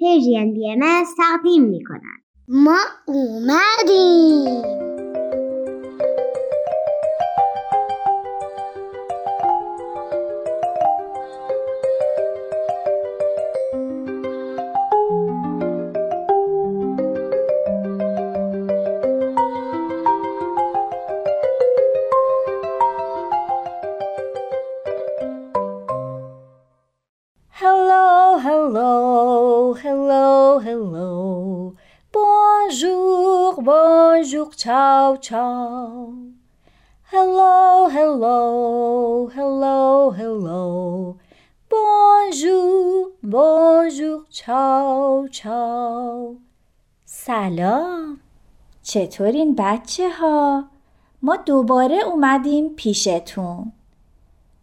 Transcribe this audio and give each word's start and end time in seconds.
پیجین 0.00 0.54
بی 0.54 0.70
ام 0.70 1.04
تقدیم 1.18 1.62
می 1.64 1.84
کنند. 1.84 2.22
ما 2.48 2.78
اومدیم 3.06 4.62
چطورین 48.92 49.54
بچه 49.58 50.10
ها؟ 50.10 50.64
ما 51.22 51.36
دوباره 51.36 51.96
اومدیم 51.96 52.68
پیشتون 52.68 53.72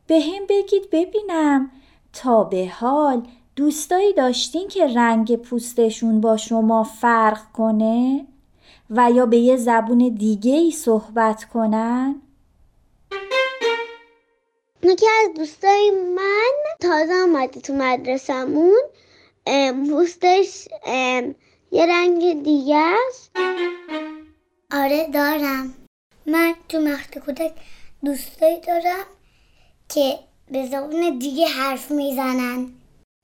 به 0.08 0.20
هم 0.20 0.46
بگید 0.50 0.90
ببینم 0.92 1.72
تا 2.14 2.44
به 2.44 2.72
حال 2.80 3.28
دوستایی 3.56 4.14
داشتین 4.14 4.68
که 4.68 4.88
رنگ 4.88 5.36
پوستشون 5.36 6.22
با 6.22 6.38
شما 6.38 6.84
فرق 6.84 7.52
کنه؟ 7.54 8.28
و 8.90 9.12
یا 9.12 9.26
به 9.26 9.38
یه 9.38 9.58
زبون 9.58 10.16
دیگه 10.18 10.56
ای 10.56 10.72
صحبت 10.72 11.44
کنن؟ 11.46 12.22
یکی 14.84 15.06
از 15.24 15.34
دوستای 15.36 15.92
من 16.16 16.78
تازه 16.80 17.14
آمده 17.24 17.62
تو 17.62 17.74
مدرسمون 17.74 18.82
پوستش 19.90 20.68
یه 21.72 21.86
رنگ 21.86 22.44
دیگه 22.44 22.78
است 22.78 23.32
آره 24.74 25.08
دارم. 25.14 25.74
من 26.26 26.56
تو 26.70 26.80
مخت 26.80 27.20
کودک 27.20 27.52
دوستایی 28.06 28.60
دارم 28.60 29.06
که 29.90 30.20
به 30.52 30.66
زبون 30.66 31.18
دیگه 31.20 31.48
حرف 31.48 31.92
می‌زنن. 31.92 32.72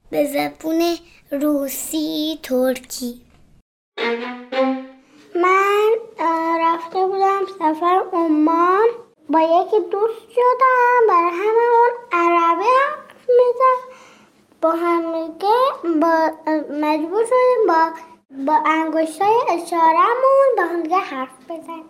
به 0.10 0.26
زبون 0.26 0.96
روسی 1.32 2.40
ترکی. 2.44 3.22
من 5.36 5.90
رفته 6.60 7.08
بودم 7.08 7.46
سفر 7.60 8.04
عمان. 8.14 8.88
با 9.30 9.40
یکی 9.40 9.90
دوست 9.92 10.32
شدم 10.32 11.08
برای 11.08 11.32
همه 11.32 11.66
اون 11.74 11.92
عربی 12.12 12.64
حرف 12.64 13.30
میزن 13.30 13.96
با 14.62 14.72
همگه 14.72 16.00
با 16.02 16.32
مجبور 16.70 17.26
شدیم 17.26 17.68
با 17.68 18.13
با 18.38 18.64
انگشتای 18.66 19.36
اشارهمون 19.50 20.48
با 20.58 20.64
همگه 20.64 20.98
حرف 20.98 21.30
بزنیم. 21.50 21.86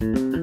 دنیای 0.00 0.37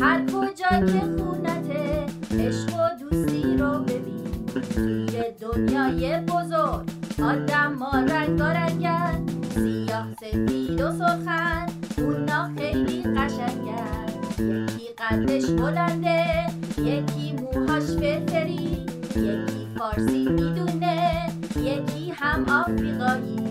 هر 0.00 0.26
کجا 0.26 0.86
که 0.86 1.00
خونته 1.18 2.06
عشق 2.38 2.74
و 2.74 2.98
دوستی 3.00 3.56
رو 3.56 3.70
ببین 3.78 4.46
توی 4.74 5.22
دنیای 5.40 6.20
بزرگ 6.20 6.90
آدم 7.22 7.72
ما 7.78 7.90
رنگ 7.92 8.42
رنگن 8.42 9.26
سیاه 9.54 10.06
سفید 10.20 10.80
و 10.80 10.92
سرخن 10.92 11.66
اونا 11.98 12.50
خیلی 12.58 13.02
قشنگن. 13.02 14.10
یکی 14.38 14.88
قدش 14.98 15.44
بلنده 15.50 16.46
یکی 16.78 17.32
موهاش 17.32 17.82
فرفری 17.82 18.86
یکی 19.16 19.66
فارسی 19.78 20.28
می‌دونه 20.28 21.26
یکی 21.56 22.12
هم 22.16 22.44
آفریقایی. 22.48 23.49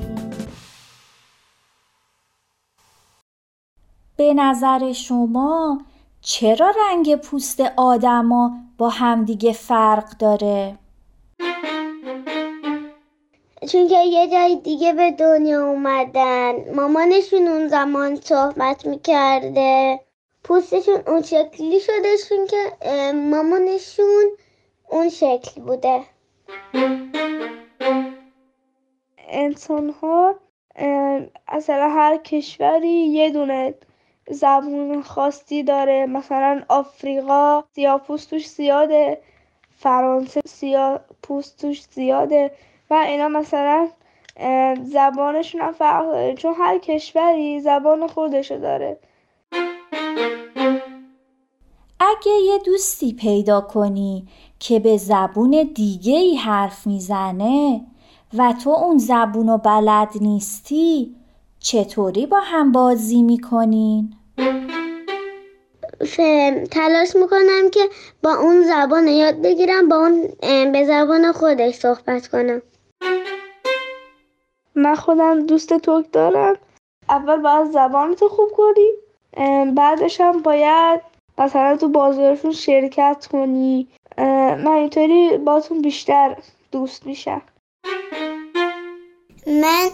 به 4.20 4.34
نظر 4.34 4.94
شما 4.94 5.82
چرا 6.22 6.74
رنگ 6.88 7.16
پوست 7.16 7.62
آدما 7.78 8.52
با 8.78 8.90
همدیگه 8.90 9.54
فرق 9.54 10.18
داره؟ 10.18 10.78
چون 13.72 13.88
که 13.88 14.00
یه 14.00 14.28
جای 14.28 14.56
دیگه 14.56 14.94
به 14.94 15.12
دنیا 15.12 15.68
اومدن. 15.68 16.76
مامانشون 16.76 17.48
اون 17.48 17.68
زمان 17.68 18.16
صحبت 18.16 18.86
می‌کرده. 18.86 20.00
پوستشون 20.44 21.02
اون 21.08 21.22
شکلی 21.22 21.80
شده 21.80 22.18
چون 22.30 22.48
که 22.48 22.74
مامانشون 23.14 24.26
اون 24.90 25.10
شکل 25.10 25.62
بوده. 25.62 26.02
انسان 29.28 29.90
ها 29.90 30.36
اصلا 31.48 31.90
هر 31.90 32.18
کشوری 32.18 33.08
یه 33.08 33.30
دونه 33.30 33.74
زبون 34.30 35.02
خاصی 35.02 35.64
داره. 35.64 36.06
مثلا 36.06 36.62
آفریقا 36.70 37.64
سیاه 37.76 38.00
پوستوش 38.00 38.48
زیاده. 38.48 39.22
فرانسه 39.78 40.42
سیاه 40.46 41.00
پوستوش 41.24 41.84
زیاده. 41.92 42.52
و 42.90 42.94
اینا 42.94 43.28
مثلا 43.28 43.88
زبانشون 44.84 45.62
هم 45.62 45.72
فرق 45.72 46.06
داره. 46.06 46.34
چون 46.34 46.54
هر 46.58 46.78
کشوری 46.78 47.62
زبان 47.62 48.08
خودشو 48.08 48.58
داره. 48.58 49.00
اگه 52.00 52.32
یه 52.46 52.58
دوستی 52.66 53.14
پیدا 53.14 53.62
کنی 53.62 54.28
که 54.60 54.80
به 54.80 54.98
زبون 54.98 55.70
دیگه 55.76 56.18
ای 56.18 56.36
حرف 56.36 56.88
می‌زنه 56.88 57.86
و 58.38 58.54
تو 58.64 58.70
اون 58.70 58.98
زبون 58.98 59.58
بلد 59.58 60.10
نیستی 60.22 61.16
چطوری 61.60 62.26
با 62.26 62.40
هم 62.40 62.72
بازی 62.72 63.22
می‌کنین؟ 63.22 64.14
تلاش 66.72 67.16
می‌کنم 67.16 67.70
که 67.74 67.90
با 68.24 68.36
اون 68.36 68.64
زبان 68.64 69.08
یاد 69.08 69.42
بگیرم 69.42 69.90
با 69.90 69.96
اون 69.96 70.28
به 70.72 70.86
زبان 70.86 71.32
خودش 71.32 71.74
صحبت 71.74 72.28
کنم. 72.28 72.62
من 74.76 74.96
خودم 74.96 75.46
دوست 75.46 75.78
ترک 75.78 76.06
دارم. 76.12 76.56
اول 77.10 77.38
باید 77.38 77.72
زبان 77.72 78.16
تو 78.16 78.30
خوب 78.30 78.50
کنی 78.52 78.90
بعدش 79.76 80.22
هم 80.22 80.42
باید 80.42 81.02
مثلا 81.38 81.78
تو 81.78 81.88
بازارشون 81.88 82.52
شرکت 82.52 83.28
کنی. 83.32 83.88
من 84.18 84.68
اینطوری 84.68 85.38
باتون 85.38 85.82
بیشتر 85.82 86.38
دوست 86.72 87.06
میشم. 87.06 87.42
من 89.48 89.90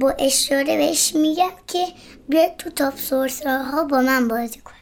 با 0.00 0.10
اشاره 0.10 0.76
بهش 0.76 1.14
میگم 1.14 1.52
که 1.66 1.86
بیاد 2.28 2.56
تو 2.56 2.70
تاپ 2.70 2.94
ها 3.46 3.84
با 3.84 4.00
من 4.00 4.28
بازی 4.28 4.60
کنه 4.60 4.74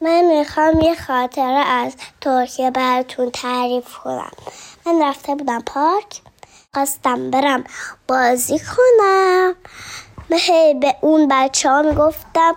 من 0.00 0.24
می‌خوام 0.24 0.80
یه 0.80 0.94
خاطره 0.94 1.64
از 1.68 1.96
ترکیه 2.20 2.70
براتون 2.70 3.30
تعریف 3.30 3.98
کنم. 3.98 4.30
من 4.86 5.02
رفته 5.02 5.34
بودم 5.34 5.62
پارک 5.66 6.20
خواستم 6.74 7.30
برم 7.30 7.64
بازی 8.08 8.58
کنم. 8.58 9.54
به 10.28 10.74
به 10.80 10.96
اون 11.00 11.28
بچه 11.30 11.70
ها 11.70 11.82
می‌گفتم 11.82 12.56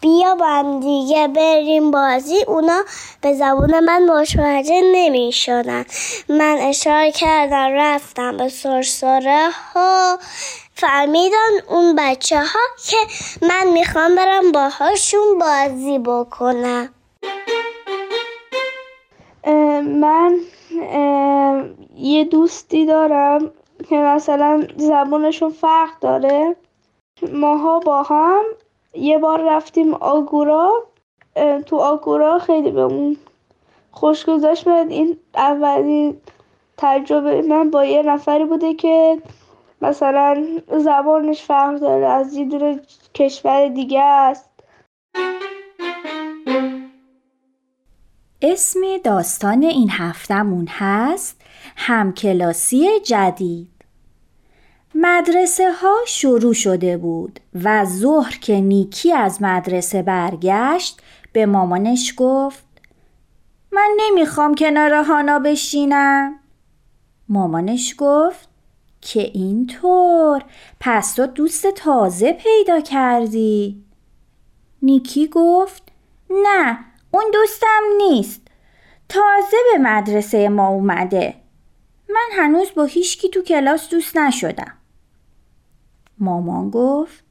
بیا 0.00 0.34
با 0.34 0.46
هم 0.46 0.80
دیگه 0.80 1.28
بریم 1.28 1.90
بازی. 1.90 2.44
اونا 2.46 2.82
به 3.22 3.34
زبون 3.34 3.80
من 3.80 4.10
متوجه 4.10 4.80
نمی 4.94 5.32
شدن 5.32 5.84
من 6.28 6.56
اشاره 6.60 7.12
کردم 7.12 7.68
رفتم 7.72 8.36
به 8.36 8.48
سرسره 8.48 9.48
ها. 9.74 10.18
فهمیدن 10.74 11.50
اون 11.68 11.96
بچه 11.96 12.38
ها 12.38 12.60
که 12.88 12.96
من 13.42 13.72
می‌خوام 13.72 14.14
برم 14.14 14.52
باهاشون 14.52 15.38
بازی 15.38 15.98
بکنم. 15.98 16.88
من 20.00 20.38
یه 21.96 22.24
دوستی 22.24 22.86
دارم 22.86 23.50
که 23.88 23.96
مثلا 23.96 24.66
زبونشون 24.76 25.50
فرق 25.50 25.98
داره. 26.00 26.56
ماها 27.32 27.78
با 27.78 28.02
هم 28.02 28.42
یه 28.98 29.18
بار 29.18 29.40
رفتیم 29.46 29.94
آگورا. 29.94 30.72
تو 31.66 31.76
آگورا 31.76 32.38
خیلی 32.38 32.70
بهمون 32.70 33.16
خوش 33.90 34.24
گذاشت 34.24 34.68
من 34.68 34.88
این 34.88 35.16
اولین 35.34 36.16
تجربه 36.76 37.42
من 37.42 37.70
با 37.70 37.84
یه 37.84 38.02
نفری 38.02 38.44
بوده 38.44 38.74
که 38.74 39.22
مثلا 39.82 40.44
زبانش 40.78 41.42
فرق 41.42 41.78
داره 41.78 42.06
از 42.06 42.34
یه 42.34 42.44
دور 42.44 42.80
کشور 43.14 43.68
دیگه 43.68 44.02
است. 44.02 44.50
اسم 48.42 48.80
داستان 49.04 49.62
این 49.62 49.88
هفتمون 49.90 50.66
هست 50.68 51.40
همکلاسی 51.76 53.00
جدید. 53.00 53.77
مدرسه 54.94 55.72
ها 55.72 55.96
شروع 56.06 56.54
شده 56.54 56.96
بود 56.96 57.40
و 57.64 57.84
ظهر 57.84 58.38
که 58.38 58.60
نیکی 58.60 59.12
از 59.12 59.42
مدرسه 59.42 60.02
برگشت 60.02 61.00
به 61.32 61.46
مامانش 61.46 62.14
گفت 62.16 62.64
من 63.72 63.96
نمی‌خوام 63.96 64.54
کنار 64.54 64.94
هانا 64.94 65.38
بشینم. 65.38 66.40
مامانش 67.28 67.94
گفت 67.98 68.48
که 69.00 69.20
اینطور 69.20 70.44
پس 70.80 71.14
تو 71.14 71.26
دوست 71.26 71.66
تازه 71.66 72.32
پیدا 72.32 72.80
کردی. 72.80 73.84
نیکی 74.82 75.26
گفت 75.26 75.82
نه 76.30 76.78
اون 77.10 77.24
دوستم 77.32 77.82
نیست 77.98 78.40
تازه 79.08 79.56
به 79.72 79.78
مدرسه 79.78 80.48
ما 80.48 80.68
اومده. 80.68 81.34
من 82.08 82.28
هنوز 82.32 82.68
با 82.76 82.84
هیچکی 82.84 83.28
تو 83.28 83.42
کلاس 83.42 83.88
دوست 83.88 84.16
نشدم. 84.16 84.77
مامان 86.20 86.70
گفت 86.70 87.24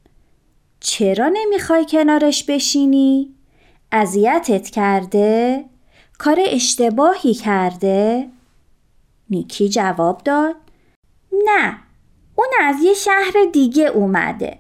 چرا 0.80 1.30
نمی‌خوای 1.34 1.86
کنارش 1.86 2.44
بشینی؟ 2.44 3.36
اذیتت 3.92 4.70
کرده؟ 4.70 5.66
کار 6.18 6.38
اشتباهی 6.48 7.34
کرده؟ 7.34 8.28
نیکی 9.30 9.70
جواب 9.70 10.22
داد 10.24 10.56
نه 11.46 11.78
اون 12.36 12.48
از 12.62 12.76
یه 12.84 12.94
شهر 12.94 13.34
دیگه 13.54 13.86
اومده 13.86 14.60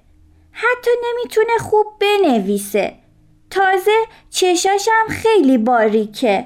حتی 0.51 0.91
نمی‌تونه 1.06 1.57
خوب 1.59 1.85
بنویسه 2.00 2.95
تازه 3.50 4.06
چشاشم 4.29 5.07
خیلی 5.09 5.57
باریکه 5.57 6.45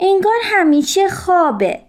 انگار 0.00 0.38
همیشه 0.44 1.08
خوابه 1.08 1.80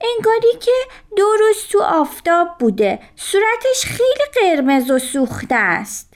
انگاری 0.00 0.58
که 0.60 0.72
دو 1.16 1.36
روز 1.40 1.56
تو 1.70 1.82
آفتاب 1.82 2.48
بوده. 2.58 3.00
صورتش 3.16 3.84
خیلی 3.84 4.24
قرمز 4.40 4.90
و 4.90 4.98
سوخته 4.98 5.54
است. 5.54 6.14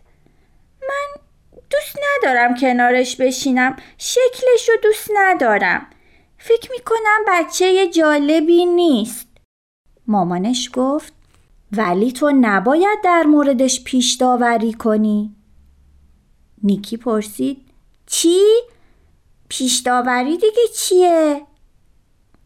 من 0.89 1.23
دوست 1.71 1.99
ندارم 2.03 2.55
کنارش 2.55 3.17
بشینم. 3.17 3.77
شکلش 3.99 4.69
رو 4.69 4.77
دوست 4.83 5.11
ندارم. 5.15 5.87
فکر 6.39 6.71
می‌کنم 6.73 7.25
بچه 7.29 7.89
جالبی 7.89 8.67
نیست. 8.67 9.27
مامانش 10.07 10.71
گفت 10.75 11.13
ولی 11.73 12.13
تو 12.13 12.33
نباید 12.41 12.99
در 13.05 13.23
موردش 13.23 13.85
پیش 13.85 14.15
داوری 14.15 14.73
کنی. 14.73 15.37
نیکی 16.63 16.97
پرسید 16.97 17.69
چی؟ 18.07 18.41
پیش 19.49 19.79
داوری 19.79 20.37
دیگه 20.37 20.69
چیه؟ 20.77 21.47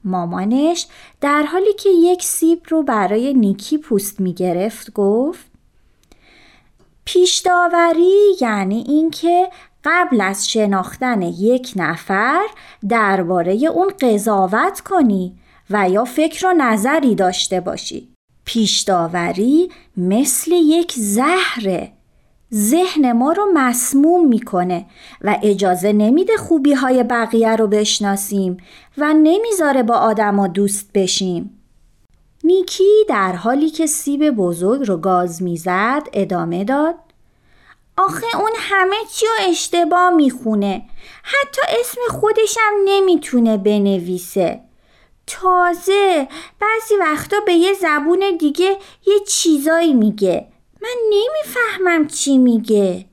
مامانش 0.08 0.86
در 1.20 1.42
حالی 1.42 1.72
که 1.72 1.88
یک 1.88 2.22
سیب 2.22 2.62
رو 2.68 2.82
برای 2.82 3.34
نیکی 3.34 3.78
پوست 3.78 4.20
می 4.20 4.34
گرفت 4.34 4.92
گفت 4.92 5.46
پیش 7.04 7.38
داوری 7.38 8.36
یعنی 8.40 8.84
اینکه 8.88 9.50
قبل 9.84 10.20
از 10.20 10.50
شناختن 10.50 11.22
یک 11.22 11.72
نفر 11.76 12.46
درباره 12.88 13.54
اون 13.54 13.92
قضاوت 14.00 14.80
کنی 14.80 15.38
و 15.70 15.90
یا 15.90 16.04
فکر 16.04 16.46
و 16.46 16.52
نظری 16.52 17.14
داشته 17.14 17.60
باشی. 17.60 18.08
پیش 18.44 18.80
داوری 18.80 19.70
مثل 19.96 20.52
یک 20.52 20.92
زهره 20.92 21.92
ذهن 22.54 23.12
ما 23.12 23.32
رو 23.32 23.46
مسموم 23.54 24.28
می‌کنه 24.28 24.86
و 25.20 25.38
اجازه 25.42 25.92
نمیده 25.92 26.36
خوبی 26.36 26.72
های 26.72 27.02
بقیه 27.02 27.56
رو 27.56 27.66
بشناسیم 27.66 28.56
و 28.98 29.14
نمی‌ذاره 29.14 29.82
با 29.82 29.94
آدما 29.94 30.46
دوست 30.46 30.90
بشیم. 30.94 31.60
نیکی 32.44 33.04
در 33.08 33.32
حالی 33.32 33.70
که 33.70 33.86
سیب 33.86 34.30
بزرگ 34.30 34.88
رو 34.88 34.96
گاز 34.96 35.42
می‌زد 35.42 36.02
ادامه 36.12 36.64
داد. 36.64 36.94
آخه 37.96 38.36
اون 38.36 38.52
همه 38.56 38.96
چی 39.12 39.26
رو 39.26 39.50
اشتباه 39.50 40.10
می‌خونه. 40.10 40.82
حتی 41.22 41.60
اسم 41.80 42.00
خودشم 42.10 42.72
نمی‌تونه 42.84 43.56
بنویسه. 43.56 44.60
تازه 45.26 46.28
بعضی 46.60 46.96
وقتا 47.00 47.36
به 47.46 47.52
یه 47.52 47.72
زبون 47.74 48.22
دیگه 48.40 48.76
یه 49.06 49.18
چیزایی 49.28 49.94
میگه. 49.94 50.46
من 50.82 50.96
نمی‌فهمم 51.10 52.06
چی 52.06 52.38
میگه. 52.38 53.04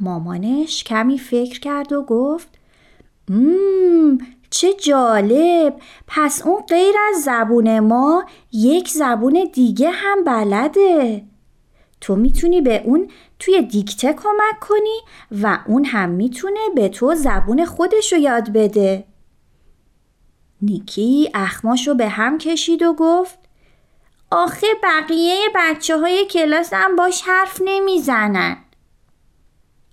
مامانش 0.00 0.84
کمی 0.84 1.18
فکر 1.18 1.60
کرد 1.60 1.92
و 1.92 2.02
گفت 2.02 2.48
مم 3.28 4.18
چه 4.50 4.74
جالب. 4.74 5.80
پس 6.06 6.42
اون 6.42 6.62
غیر 6.68 6.94
از 7.08 7.22
زبون 7.22 7.80
ما 7.80 8.24
یک 8.52 8.88
زبون 8.88 9.46
دیگه 9.52 9.90
هم 9.90 10.24
بلده. 10.24 11.24
تو 12.00 12.16
می‌تونی 12.16 12.60
به 12.60 12.82
اون 12.84 13.10
توی 13.38 13.62
دیکته 13.62 14.12
کمک 14.12 14.60
کنی 14.60 14.98
و 15.42 15.58
اون 15.66 15.84
هم 15.84 16.10
می‌تونه 16.10 16.60
به 16.74 16.88
تو 16.88 17.14
زبون 17.14 17.64
خودش 17.64 18.12
رو 18.12 18.18
یاد 18.18 18.52
بده. 18.52 19.04
نیکی 20.62 21.30
اخماش 21.34 21.88
رو 21.88 21.94
به 21.94 22.08
هم 22.08 22.38
کشید 22.38 22.82
و 22.82 22.94
گفت 22.98 23.38
آخه 24.30 24.66
بقیه 24.82 25.36
بچه 25.54 25.98
های 25.98 26.26
کلاس 26.26 26.72
هم 26.72 26.96
باش 26.96 27.22
حرف 27.22 27.62
نمی‌زنن 27.64 28.56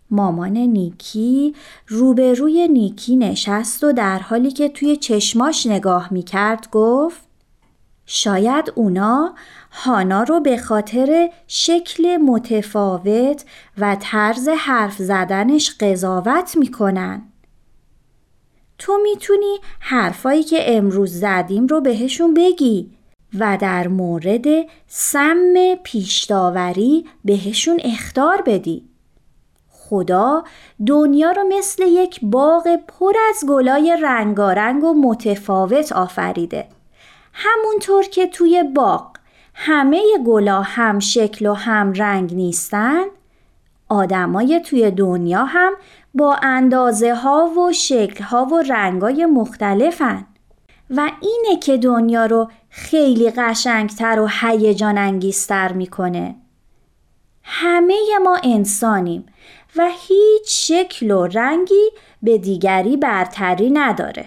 مامان 0.09 0.57
نیکی 0.57 1.55
روبروی 1.87 2.67
نیکی 2.67 3.15
نشست 3.15 3.83
و 3.83 3.91
در 3.91 4.19
حالی 4.19 4.51
که 4.51 4.69
توی 4.69 4.95
چشماش 4.97 5.67
نگاه 5.67 6.13
می‌کرد 6.13 6.67
گفت 6.71 7.21
شاید 8.05 8.73
اونا 8.75 9.35
هانا 9.71 10.23
رو 10.23 10.39
به 10.39 10.57
خاطر 10.57 11.29
شکل 11.47 12.17
متفاوت 12.17 13.45
و 13.77 13.97
طرز 13.99 14.49
حرف 14.49 14.97
زدنش 14.97 15.75
قضاوت 15.79 16.57
می‌کنن. 16.57 17.21
تو 18.77 18.97
می‌تونی 19.03 19.59
حرفایی 19.79 20.43
که 20.43 20.77
امروز 20.77 21.19
زدیم 21.19 21.67
رو 21.67 21.81
بهشون 21.81 22.33
بگی 22.33 22.91
و 23.39 23.57
در 23.61 23.87
مورد 23.87 24.45
سم 24.87 25.53
پیشداوری 25.83 27.05
بهشون 27.25 27.79
اختار 27.83 28.41
بدی. 28.45 28.83
خدا 29.69 30.43
دنیا 30.87 31.31
رو 31.31 31.43
مثل 31.57 31.83
یک 31.83 32.19
باغ 32.21 32.79
پر 32.87 33.13
از 33.29 33.49
گلای 33.49 33.97
رنگارنگ 34.01 34.83
و 34.83 34.93
متفاوت 34.93 35.91
آفریده. 35.91 36.67
همونطور 37.33 38.03
که 38.03 38.27
توی 38.27 38.63
باغ 38.75 39.07
همه 39.53 40.01
گلا 40.25 40.61
هم 40.61 40.99
شکل 40.99 41.45
و 41.45 41.53
هم 41.53 41.93
رنگ 41.93 42.33
نیستن 42.33 43.03
آدمای 43.89 44.59
توی 44.59 44.91
دنیا 44.91 45.45
هم 45.45 45.73
با 46.13 46.35
اندازه 46.41 47.15
ها 47.15 47.45
و 47.45 47.73
شکل 47.73 48.23
ها 48.23 48.45
و 48.45 48.61
رنگای 48.61 49.25
مختلفن 49.25 50.25
و 50.89 51.11
اینه 51.21 51.59
که 51.59 51.77
دنیا 51.77 52.25
رو 52.25 52.51
خیلی 52.75 53.31
قشنگتر 53.31 54.19
و 54.19 54.27
هیجان 54.41 54.97
انگیزتر 54.97 55.73
می‌کنه 55.73 56.35
همه 57.43 57.95
ما 58.23 58.39
انسانیم 58.43 59.25
و 59.75 59.89
هیچ 60.07 60.43
شکل 60.47 61.11
و 61.11 61.27
رنگی 61.27 61.89
به 62.23 62.37
دیگری 62.37 62.97
برتری 62.97 63.69
نداره 63.69 64.25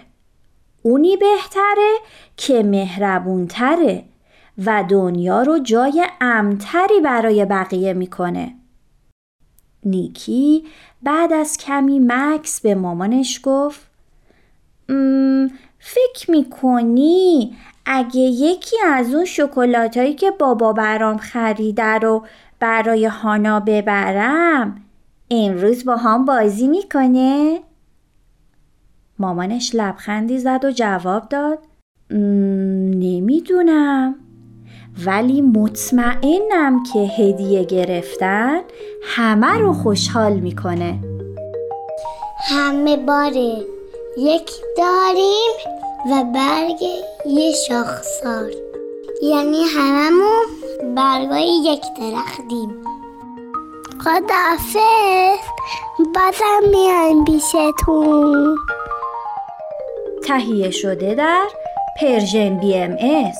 اونی 0.81 1.17
بهتره 1.17 1.95
که 2.37 2.63
مهربونتره 2.63 4.03
و 4.65 4.83
دنیا 4.89 5.41
رو 5.41 5.59
جای 5.59 6.05
امتری 6.21 7.01
برای 7.03 7.45
بقیه 7.45 7.93
می‌کنه. 7.93 8.55
نیکی 9.83 10.65
بعد 11.03 11.33
از 11.33 11.57
کمی 11.57 11.99
مکس 12.03 12.61
به 12.61 12.75
مامانش 12.75 13.39
گفت 13.43 13.87
فکر 15.79 16.31
می‌کنی 16.31 17.55
اگه 17.89 18.21
یکی 18.21 18.75
از 18.85 19.13
اون 19.13 19.25
شکلاتایی 19.25 20.13
که 20.13 20.31
بابا 20.31 20.73
برام 20.73 21.17
خریده 21.17 21.83
رو 21.83 22.25
برای 22.59 23.05
هانا 23.05 23.59
ببرم 23.59 24.81
امروز 25.31 25.85
با 25.85 25.95
هم 25.95 26.25
بازی 26.25 26.67
می‌کنه؟ 26.67 27.59
مامانش 29.19 29.71
لبخندی 29.73 30.37
زد 30.37 30.65
و 30.65 30.71
جواب 30.71 31.29
داد. 31.29 31.59
نمی‌دونم. 32.99 34.15
ولی 35.05 35.41
مطمئنم 35.41 36.83
که 36.93 36.99
هدیه 36.99 37.63
گرفتن 37.63 38.61
همه 39.03 39.59
رو 39.59 39.73
خوشحال 39.73 40.33
می‌کنه. 40.33 40.99
همه 42.49 42.97
باره. 42.97 43.57
یک 44.17 44.51
داریم 44.77 45.76
و 46.05 46.23
برگ 46.23 46.81
یه 47.25 47.51
شاخسار. 47.67 48.51
یعنی 49.21 49.63
هممون 49.63 50.45
برگای 50.95 51.61
یک 51.63 51.81
درختیم. 51.81 52.83
خدافز 54.03 55.39
بازم 56.15 56.69
میایم 56.69 57.23
بیشتون. 57.23 58.57
تهیه 60.27 60.71
شده 60.71 61.15
در 61.15 61.47
پرژن 62.01 62.59
بی 62.59 62.75
ام 62.75 62.95
ایس. 62.99 63.37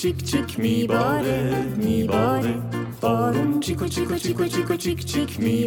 چیک 0.00 0.24
چیک 0.24 0.60
میباره 0.60 1.64
میباره 1.76 2.54
بارون 3.00 3.60
چیکو 3.60 3.88
چیکو 3.88 4.18
چیکو 4.18 4.44
چیکو 4.46 4.76
چیک 4.76 5.04
چیک 5.04 5.40
میباره 5.40 5.59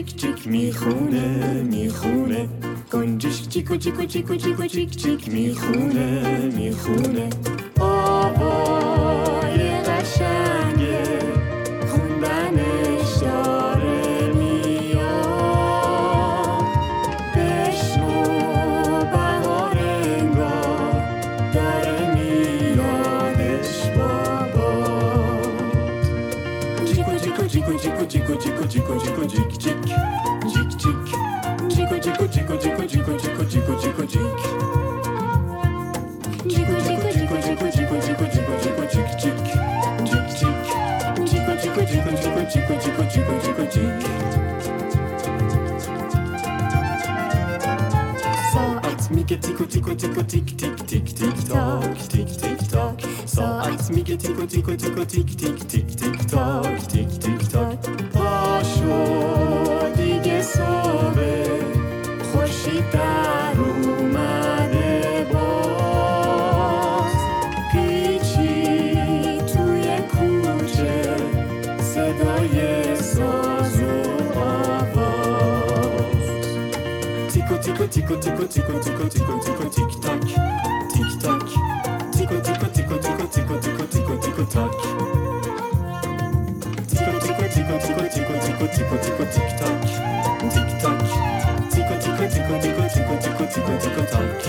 چیک 0.00 0.16
چیک 0.16 0.48
می‌خونه 0.48 1.62
می‌خونه 1.62 2.48
گنجشک 2.92 3.48
چیکو 3.48 3.76
چیکو 3.76 4.04
چیکو 4.04 4.36
چیکو 4.36 4.66
چیک 4.66 4.96
چیک 4.96 5.28
می‌خونه 5.28 6.38
می‌خونه 6.56 7.28
آوای 7.80 9.82
قشنگه 9.82 11.18
خوندنش 11.88 13.16
داره 13.20 14.32
میاد 14.32 16.64
بشنو 17.36 18.24
بهار 19.12 19.78
انگار 19.78 20.92
داره 21.54 22.14
میادش 22.14 23.88
بابا 23.96 25.42
چیکو 26.86 27.18
چیکو 27.18 27.44
چیکو 27.46 27.74
چیکو 28.06 28.34
چیکو 28.36 28.66
چیکو 28.66 28.98
چیکو 28.98 29.24
چیک 29.26 29.58
چیک 29.58 29.79
Dziku, 32.58 32.86
dziku, 32.86 32.86
dziku, 32.86 33.14
dziku, 33.14 33.44
dziku, 33.44 33.74
dziku, 33.80 34.06
dzik. 34.06 34.20
Dziku, 36.46 36.74
dziku, 36.84 37.08
dziku, 37.12 37.36
dziku, 37.42 37.66
dziku, 37.70 37.96
dziku, 38.00 38.24
dziku, 38.32 38.52
dziku, 38.62 38.82
dzik, 38.90 39.08
dzik. 39.20 39.38
Dzik, 40.04 40.26
dzik. 40.36 40.56
Dziku, 41.28 41.52
dziku, 41.60 41.80
dziku, 41.86 42.10
dziku, 42.20 42.42
dziku, 42.50 42.74
dziku, 42.80 43.02
dziku, 43.10 43.34
dziku, 43.42 43.64
dzik. 43.70 44.10
Micke 49.10 49.36
Tico 49.40 49.66
Tico 49.66 49.94
Tico 49.94 50.22
Tick 50.22 50.56
Tick 50.56 50.86
Tick 50.86 51.04
Tick 51.04 51.48
Tock 51.48 51.98
Tick 52.08 52.28
Tick 52.28 52.58
Tock 52.70 53.00
So 53.26 53.42
eins 53.42 53.90
Micke 53.90 54.16
Tico 54.16 54.46
Tico 54.46 54.76
Tico 54.76 55.04
Tick 55.04 55.36
Tick 55.36 55.58
Tick 55.68 55.96
Tick 55.96 56.26
Tock 56.30 56.78
Tick 56.88 57.08
Tick 57.18 57.39
تیکو 77.92 78.16
تیکو 78.16 78.44
تیکو 78.46 78.78
تیکو 78.78 79.08
تیکو 79.08 79.38
تیکو 79.44 79.68
تیک 79.68 80.02
تاک 80.02 80.24
تیک 80.92 81.12
تاک 81.22 81.42
تیکو 82.16 82.40
تیکو 82.40 82.66
تیکو 82.74 82.96
تیکو 82.96 83.26
تیکو 83.26 83.56
تیکو 83.62 83.84
تیکو 83.92 84.16
تیکو 84.22 84.44
تاک 84.52 84.72
تیکو 86.90 87.18
تیکو 87.22 87.44
تیکو 87.54 87.76
تیکو 87.78 88.04
تیکو 88.14 88.34
تیکو 88.46 88.66
تیکو 88.66 88.96
تیکو 89.02 89.24
تیک 89.32 89.50
تاک 89.58 89.80
تیک 90.52 90.70
تاک 90.82 91.00
تیکو 91.72 91.94
تیکو 92.02 92.24
تیکو 92.32 92.54
تیکو 92.62 92.84
تیکو 92.92 93.14
تیکو 93.22 93.44
تیکو 93.54 93.72
تیکو 93.82 94.02
تاک 94.12 94.40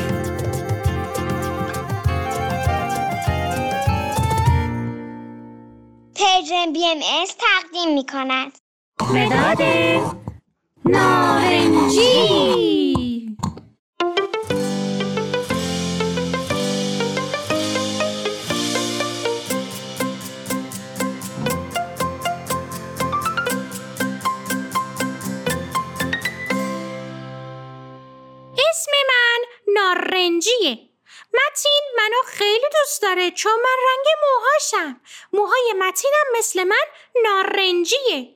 پرژن 6.16 6.68
بی 6.74 6.86
ام 6.86 7.00
اس 7.22 7.32
تقدیم 7.36 7.90
می 7.96 8.06
کند 8.06 8.52
مداد 9.00 9.62
نارنجی 10.86 12.91
دوست 32.82 33.02
داره 33.02 33.32
چون 33.32 33.52
من 33.52 33.78
رنگ 33.90 34.06
موهاشم. 34.24 35.02
موهای 35.34 35.74
متینم 35.80 36.26
مثل 36.38 36.64
من 36.64 36.86
نارنجیه. 37.24 38.36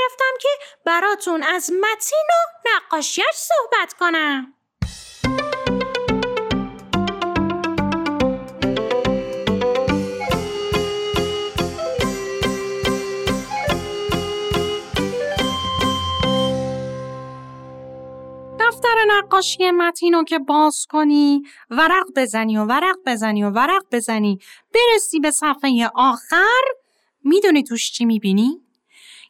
که 0.41 0.49
براتون 0.85 1.43
از 1.43 1.71
متین 1.71 2.27
و 2.29 2.69
نقاشیش 2.69 3.25
صحبت 3.33 3.93
کنم 3.93 4.53
دفتر 18.59 19.05
نقاشی 19.07 19.71
متینو 19.71 20.23
که 20.23 20.39
باز 20.39 20.85
کنی 20.89 21.43
ورق 21.69 22.05
بزنی 22.15 22.57
و 22.57 22.65
ورق 22.65 22.97
بزنی 23.05 23.43
و 23.43 23.49
ورق 23.49 23.83
بزنی 23.91 24.39
برسی 24.73 25.19
به 25.19 25.31
صفحه 25.31 25.91
آخر 25.95 26.61
می‌دونی 27.23 27.63
توش 27.63 27.91
چی 27.91 28.05
می‌بینی؟ 28.05 28.70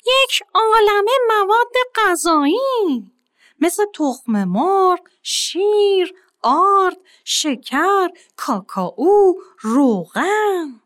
یک 0.08 0.43
عالمه 0.53 1.12
مواد 1.29 1.74
غذایی 1.96 3.12
مثل 3.60 3.86
تخم 3.93 4.43
مرغ، 4.43 5.00
شیر، 5.24 6.13
آرد، 6.43 6.98
شکر، 7.25 8.10
کاکائو، 8.38 9.34
روغن 9.62 10.81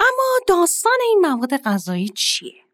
اما 0.00 0.38
داستان 0.46 0.98
این 1.08 1.26
مواد 1.26 1.56
غذایی 1.56 2.08
چیه؟ 2.08 2.64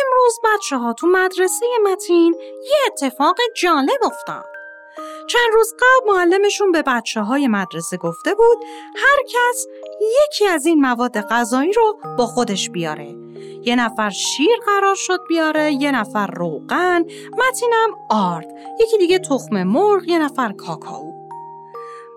امروز 0.00 0.38
بچه 0.44 0.76
ها 0.76 0.92
تو 0.92 1.06
مدرسه 1.06 1.66
متین 1.84 2.34
یه 2.64 2.76
اتفاق 2.86 3.36
جالب 3.56 4.04
افتاد. 4.04 4.44
چند 5.28 5.52
روز 5.54 5.74
قبل 5.74 6.10
معلمشون 6.10 6.72
به 6.72 6.82
بچه 6.82 7.20
های 7.20 7.48
مدرسه 7.48 7.96
گفته 7.96 8.34
بود 8.34 8.58
هر 8.96 9.22
کس 9.28 9.66
یکی 10.24 10.46
از 10.46 10.66
این 10.66 10.80
مواد 10.80 11.20
غذایی 11.20 11.72
رو 11.72 12.00
با 12.18 12.26
خودش 12.26 12.70
بیاره. 12.70 13.27
یه 13.64 13.76
نفر 13.76 14.10
شیر 14.10 14.56
قرار 14.66 14.94
شد 14.94 15.20
بیاره، 15.28 15.72
یه 15.72 15.90
نفر 15.92 16.26
روغن، 16.26 17.04
متینم 17.32 17.90
آرد، 18.10 18.48
یکی 18.80 18.98
دیگه 18.98 19.18
تخم 19.18 19.62
مرغ، 19.62 20.08
یه 20.08 20.18
نفر 20.18 20.52
کاکائو. 20.52 21.12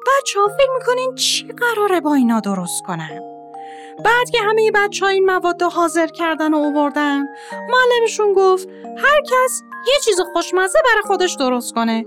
بچه 0.08 0.40
ها 0.40 0.48
فکر 0.48 0.70
می‌کنین 0.78 1.16
چی 1.16 1.48
قراره 1.48 2.02
با 2.02 2.14
اینا 2.14 2.40
درست 2.40 2.84
کنن؟ 2.88 3.22
بعد 4.06 4.30
که 4.32 4.42
همه 4.42 4.72
بچه 4.76 5.06
ها 5.06 5.12
این 5.12 5.26
مواد 5.26 5.62
حاضر 5.62 6.08
کردن 6.08 6.54
و 6.54 6.58
اووردن 6.58 7.26
معلمشون 7.52 8.34
گفت 8.34 8.68
هر 8.98 9.22
کس 9.22 9.62
یه 9.88 9.94
چیز 10.06 10.22
خوشمزه 10.34 10.80
برای 10.86 11.02
خودش 11.08 11.36
درست 11.40 11.74
کنه 11.74 12.06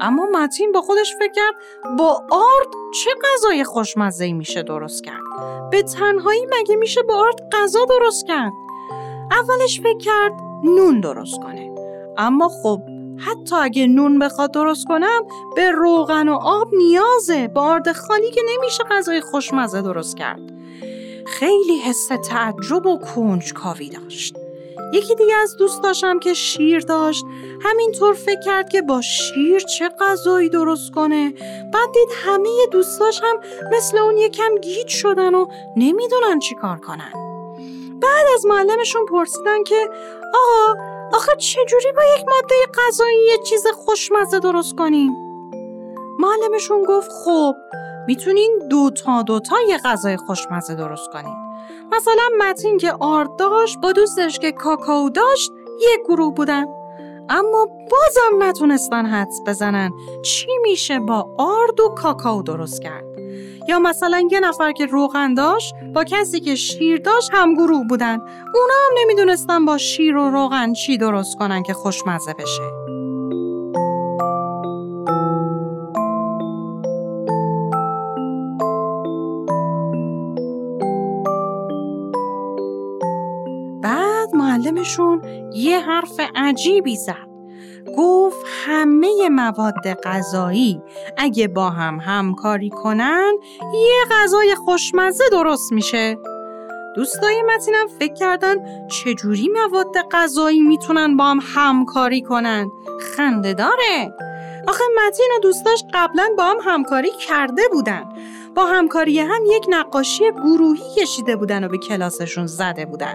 اما 0.00 0.26
متین 0.32 0.72
با 0.72 0.80
خودش 0.80 1.14
فکر 1.18 1.32
کرد 1.32 1.54
با 1.98 2.22
آرد 2.30 2.68
چه 3.04 3.10
غذای 3.24 3.64
خوشمزه 3.64 4.32
میشه 4.32 4.62
درست 4.62 5.04
کرد 5.04 5.27
به 5.70 5.82
تنهایی 5.82 6.46
مگه 6.60 6.76
میشه 6.76 7.02
با 7.02 7.14
آرد 7.14 7.48
غذا 7.52 7.80
درست 7.84 8.26
کرد؟ 8.26 8.52
اولش 9.30 9.80
فکر 9.80 9.98
کرد 9.98 10.32
نون 10.64 11.00
درست 11.00 11.36
کنه. 11.42 11.74
اما 12.18 12.48
خب 12.48 12.80
حتی 13.18 13.56
اگه 13.56 13.86
نون 13.86 14.18
بخواد 14.18 14.50
درست 14.50 14.86
کنم 14.86 15.22
به 15.56 15.70
روغن 15.70 16.28
و 16.28 16.38
آب 16.42 16.68
نیازه. 16.74 17.48
با 17.48 17.62
آرد 17.62 17.92
خالی 17.92 18.30
که 18.30 18.40
نمیشه 18.54 18.84
غذای 18.90 19.20
خوشمزه 19.20 19.82
درست 19.82 20.16
کرد. 20.16 20.40
خیلی 21.26 21.78
حس 21.78 22.08
تعجب 22.28 22.86
و 22.86 22.98
کنجکاوی 22.98 23.88
داشت. 23.88 24.36
یکی 24.92 25.14
دیگه 25.14 25.34
از 25.36 25.56
دوستاشم 25.56 26.18
که 26.18 26.34
شیر 26.34 26.78
داشت 26.80 27.24
همینطور 27.62 28.14
فکر 28.14 28.40
کرد 28.40 28.68
که 28.68 28.82
با 28.82 29.00
شیر 29.00 29.58
چه 29.58 29.88
غذایی 29.88 30.48
درست 30.48 30.92
کنه 30.92 31.30
بعد 31.72 31.92
دید 31.94 32.08
همه 32.24 32.48
دوستاش 32.72 33.20
هم 33.22 33.36
مثل 33.72 33.98
اون 33.98 34.16
یکم 34.16 34.54
گیج 34.62 34.88
شدن 34.88 35.34
و 35.34 35.46
نمی‌دونن 35.76 36.38
چی 36.38 36.54
کار 36.54 36.76
کنن 36.78 37.12
بعد 38.02 38.26
از 38.34 38.46
معلمشون 38.46 39.06
پرسیدن 39.06 39.64
که 39.64 39.88
آقا 40.34 40.80
آخه 41.12 41.36
چجوری 41.36 41.92
با 41.96 42.02
یک 42.16 42.24
ماده 42.28 42.54
غذایی 42.74 43.26
یه 43.30 43.38
چیز 43.38 43.66
خوشمزه 43.66 44.38
درست 44.38 44.74
کنیم؟ 44.76 45.12
معلمشون 46.18 46.82
گفت 46.82 47.10
خب 47.24 47.54
می‌تونین 48.06 48.58
دو 48.70 48.90
تا 48.90 49.22
دو 49.22 49.40
تا 49.40 49.56
یه 49.68 49.78
غذای 49.78 50.16
خوشمزه 50.16 50.74
درست 50.74 51.10
کنین. 51.12 51.34
مثلا 51.92 52.48
متین 52.48 52.78
که 52.78 52.92
آرد 53.00 53.36
داشت 53.36 53.78
با 53.78 53.92
دوستش 53.92 54.38
که 54.38 54.52
کاکائو 54.52 55.10
داشت 55.10 55.52
یک 55.80 56.00
گروه 56.04 56.34
بودن. 56.34 56.64
اما 57.28 57.66
بازم 57.66 58.42
نتونستن 58.42 59.06
حدس 59.06 59.40
بزنن 59.46 59.92
چی 60.22 60.50
میشه 60.62 60.98
با 60.98 61.34
آرد 61.38 61.80
و 61.80 61.88
کاکائو 61.88 62.42
درست 62.42 62.82
کرد. 62.82 63.04
یا 63.68 63.78
مثلا 63.78 64.28
یه 64.30 64.40
نفر 64.40 64.72
که 64.72 64.86
روغن 64.86 65.34
داشت 65.34 65.74
با 65.94 66.04
کسی 66.04 66.40
که 66.40 66.54
شیر 66.54 67.00
داشت 67.00 67.30
هم 67.32 67.54
گروه 67.54 67.86
بودن. 67.88 68.20
اونا 68.54 68.74
هم 68.86 68.94
نمی‌دونستن 68.98 69.64
با 69.64 69.78
شیر 69.78 70.16
و 70.16 70.30
روغن 70.30 70.72
چی 70.72 70.98
درست 70.98 71.38
کنن 71.38 71.62
که 71.62 71.72
خوشمزه 71.72 72.32
بشه. 72.32 72.77
معلمشون 84.70 85.22
یه 85.52 85.80
حرف 85.80 86.20
عجیبی 86.36 86.96
زد. 86.96 87.28
گفت 87.96 88.46
همه 88.66 89.28
مواد 89.28 89.94
غذایی 90.04 90.82
اگه 91.16 91.48
با 91.48 91.70
هم 91.70 91.98
همکاری 92.00 92.70
کنن 92.70 93.32
یه 93.74 94.04
غذای 94.10 94.54
خوشمزه 94.54 95.24
درست 95.32 95.72
میشه. 95.72 96.18
دوستای 96.96 97.42
متینم 97.42 97.86
فکر 97.98 98.14
کردن 98.14 98.86
چجوری 98.88 99.48
مواد 99.48 99.96
غذایی 100.12 100.60
می‌تونن 100.60 101.16
با 101.16 101.24
هم 101.24 101.40
همکاری 101.54 102.22
کنن. 102.22 102.70
خنده 103.16 103.54
داره. 103.54 104.14
آخه 104.68 104.84
متین 105.06 105.28
و 105.36 105.40
دوستاش 105.40 105.84
قبلا 105.94 106.28
با 106.38 106.44
هم 106.44 106.56
همکاری 106.62 107.10
کرده 107.28 107.62
بودن. 107.72 108.04
با 108.54 108.66
همکاری 108.66 109.20
هم 109.20 109.42
یک 109.46 109.66
نقاشی 109.68 110.30
گروهی 110.32 110.94
کشیده 110.96 111.36
بودن 111.36 111.64
و 111.64 111.68
به 111.68 111.78
کلاسشون 111.78 112.46
زده 112.46 112.86
بودن. 112.86 113.14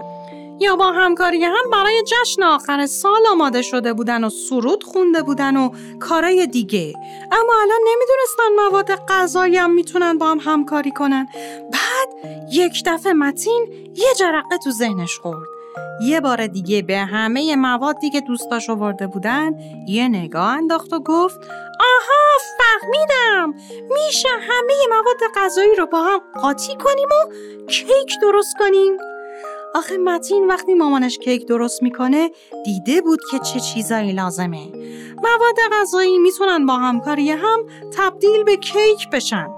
یا 0.60 0.76
با 0.76 0.92
همکاری 0.92 1.44
هم 1.44 1.70
برای 1.72 2.02
جشن 2.02 2.42
آخر 2.42 2.86
سال 2.86 3.26
آماده 3.30 3.62
شده 3.62 3.92
بودن 3.92 4.24
و 4.24 4.30
سرود 4.30 4.84
خونده 4.84 5.22
بودن 5.22 5.56
و 5.56 5.70
کارای 6.00 6.46
دیگه. 6.46 6.92
اما 7.32 7.52
الان 7.62 7.80
نمی‌دونستن 7.86 8.64
مواد 8.64 9.06
غذایی 9.08 9.56
هم 9.56 9.70
می‌تونن 9.70 10.18
با 10.18 10.26
هم 10.26 10.38
همکاری 10.40 10.90
کنن. 10.90 11.28
بعد 11.72 12.08
یک 12.52 12.82
دفعه 12.86 13.12
متین 13.12 13.66
یه 13.94 14.14
جرقه 14.18 14.58
تو 14.64 14.70
ذهنش 14.70 15.18
خورد. 15.18 15.48
یه 16.02 16.20
بار 16.20 16.46
دیگه 16.46 16.82
به 16.82 16.98
همه 16.98 17.56
موادی 17.56 18.10
که 18.10 18.20
دوستاش 18.20 18.70
آورده 18.70 19.06
بودن 19.06 19.54
یه 19.88 20.08
نگاه 20.08 20.48
انداخت 20.48 20.92
و 20.92 21.00
گفت 21.00 21.38
آها 21.80 22.38
فهمیدم! 22.58 23.54
میشه 23.92 24.28
همه 24.28 24.74
مواد 24.90 25.32
غذایی 25.36 25.74
رو 25.74 25.86
با 25.86 26.02
هم 26.02 26.20
قاطی 26.42 26.76
کنیم 26.76 27.08
و 27.08 27.30
کیک 27.66 28.20
درست 28.22 28.54
کنیم. 28.58 28.96
آخه 29.74 29.96
متین 29.96 30.46
وقتی 30.46 30.74
مامانش 30.74 31.18
کیک 31.18 31.46
درست 31.46 31.82
می‌کنه 31.82 32.30
دیده 32.64 33.00
بود 33.00 33.20
که 33.30 33.38
چه 33.38 33.60
چیزایی 33.60 34.12
لازمه. 34.12 34.72
مواد 35.16 35.56
غذایی 35.72 36.18
می‌تونن 36.18 36.66
با 36.66 36.76
همکاری 36.76 37.30
هم 37.30 37.60
تبدیل 37.96 38.44
به 38.44 38.56
کیک 38.56 39.10
بشن. 39.12 39.48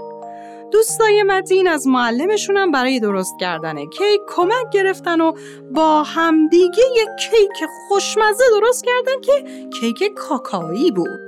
دوستای 0.73 1.23
متین 1.23 1.69
از 1.69 1.87
معلمشونم 1.87 2.71
برای 2.71 3.01
درست 3.01 3.35
کردن 3.41 3.87
کیک 3.87 4.21
کمک 4.29 4.71
گرفتن 4.73 5.21
و 5.21 5.33
با 5.75 6.03
همدیگه 6.03 6.83
یک 6.97 7.09
کیک 7.31 7.69
خوشمزه 7.89 8.45
درست 8.61 8.85
کردن 8.85 9.21
که 9.21 9.45
کیک 9.81 10.15
کاکایی 10.15 10.91
بود. 10.91 11.26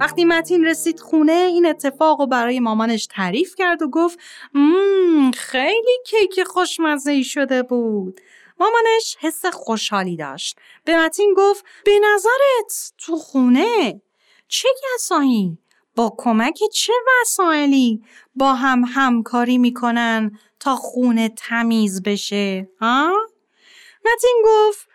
وقتی 0.00 0.24
متین 0.24 0.64
رسید 0.64 1.00
خونه 1.00 1.32
این 1.32 1.66
اتفاق 1.66 2.20
رو 2.20 2.26
برای 2.26 2.60
مامانش 2.60 3.06
تعریف 3.06 3.54
کرد 3.54 3.82
و 3.82 3.88
گفت 3.88 4.18
مم 4.54 5.30
خیلی 5.30 5.98
کیک 6.06 6.42
خوشمزه 6.42 7.10
ای 7.10 7.24
شده 7.24 7.62
بود. 7.62 8.20
مامانش 8.60 9.16
حس 9.20 9.46
خوشحالی 9.46 10.16
داشت. 10.16 10.58
به 10.84 10.96
متین 10.96 11.34
گفت 11.36 11.64
به 11.84 11.92
نظرت 12.14 12.92
تو 12.98 13.16
خونه 13.16 14.00
چه 14.48 14.68
کسایی 14.94 15.58
با 15.96 16.14
کمک 16.18 16.58
چه 16.72 16.92
وسایلی 17.22 18.02
با 18.34 18.54
هم 18.54 18.84
همکاری 18.94 19.58
می‌کنن 19.58 20.38
تا 20.60 20.76
خونه 20.76 21.28
تمیز 21.28 22.02
بشه 22.02 22.68
ها؟ 22.80 23.12
متین 24.04 24.42
گفت 24.44 24.89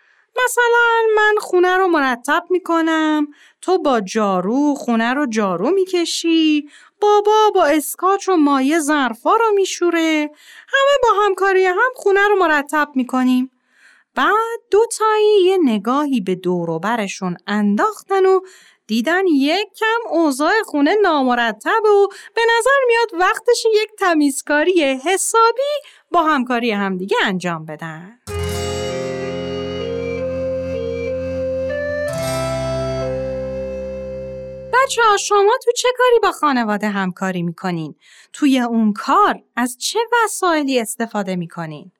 مثلا 0.45 1.01
من 1.15 1.35
خونه 1.39 1.77
رو 1.77 1.87
مرتب 1.87 2.43
می‌کنم 2.49 3.27
تو 3.61 3.77
با 3.77 4.01
جارو 4.01 4.75
خونه 4.75 5.13
رو 5.13 5.25
جارو 5.25 5.69
می‌کشی 5.69 6.69
بابا 7.01 7.51
با 7.55 7.65
اسکاچ 7.65 8.29
و 8.29 8.35
مایه 8.35 8.79
ظرفا 8.79 9.35
رو 9.35 9.51
میشوره 9.55 10.29
همه 10.67 10.97
با 11.03 11.09
همکاری 11.25 11.65
هم 11.65 11.91
خونه 11.95 12.27
رو 12.27 12.35
مرتب 12.35 12.87
می‌کنیم 12.95 13.51
بعد 14.15 14.59
دو 14.71 14.79
تایی 14.97 15.43
یه 15.43 15.57
نگاهی 15.63 16.21
به 16.21 16.35
دور 16.35 16.79
برشون 16.79 17.37
انداختن 17.47 18.25
و 18.25 18.39
دیدن 18.87 19.27
یک 19.27 19.67
کم 19.79 20.09
اوضاع 20.09 20.53
خونه 20.65 20.95
نامرتب 21.01 21.83
و 21.83 22.07
به 22.35 22.41
نظر 22.57 22.79
میاد 22.87 23.21
وقتش 23.21 23.65
یک 23.73 23.89
تمیزکاری 23.99 24.81
حسابی 24.81 25.73
با 26.11 26.23
همکاری 26.23 26.71
همدیگه 26.71 27.17
انجام 27.23 27.65
بدن. 27.65 28.19
بچه 34.85 35.01
ها 35.03 35.17
شما 35.17 35.57
تو 35.63 35.71
چه 35.71 35.87
کاری 35.97 36.19
با 36.19 36.31
خانواده 36.31 36.89
همکاری 36.89 37.41
می‌کنین؟ 37.41 37.95
توی 38.33 38.59
اون 38.59 38.93
کار 38.93 39.43
از 39.55 39.77
چه 39.77 39.99
وسایلی 40.13 40.79
استفاده 40.79 41.35
می‌کنین؟ 41.35 41.91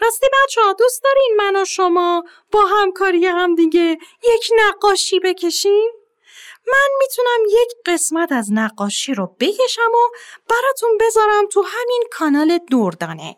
راستی 0.00 0.26
بچه 0.26 0.60
ها 0.60 0.72
دوست 0.72 1.02
دارین 1.04 1.34
من 1.36 1.62
و 1.62 1.64
شما 1.64 2.24
با 2.52 2.64
همکاری 2.64 3.26
همدیگه 3.26 3.98
یک 4.34 4.50
نقاشی 4.58 5.20
بکشیم؟ 5.20 5.90
من 6.66 6.88
می‌تونم 7.00 7.62
یک 7.62 7.68
قسمت 7.86 8.32
از 8.32 8.52
نقاشی 8.52 9.14
رو 9.14 9.36
بکشم 9.40 9.92
و 9.94 10.16
براتون 10.48 10.98
بذارم 11.00 11.46
تو 11.52 11.62
همین 11.62 12.04
کانال 12.10 12.58
دوردانه. 12.70 13.36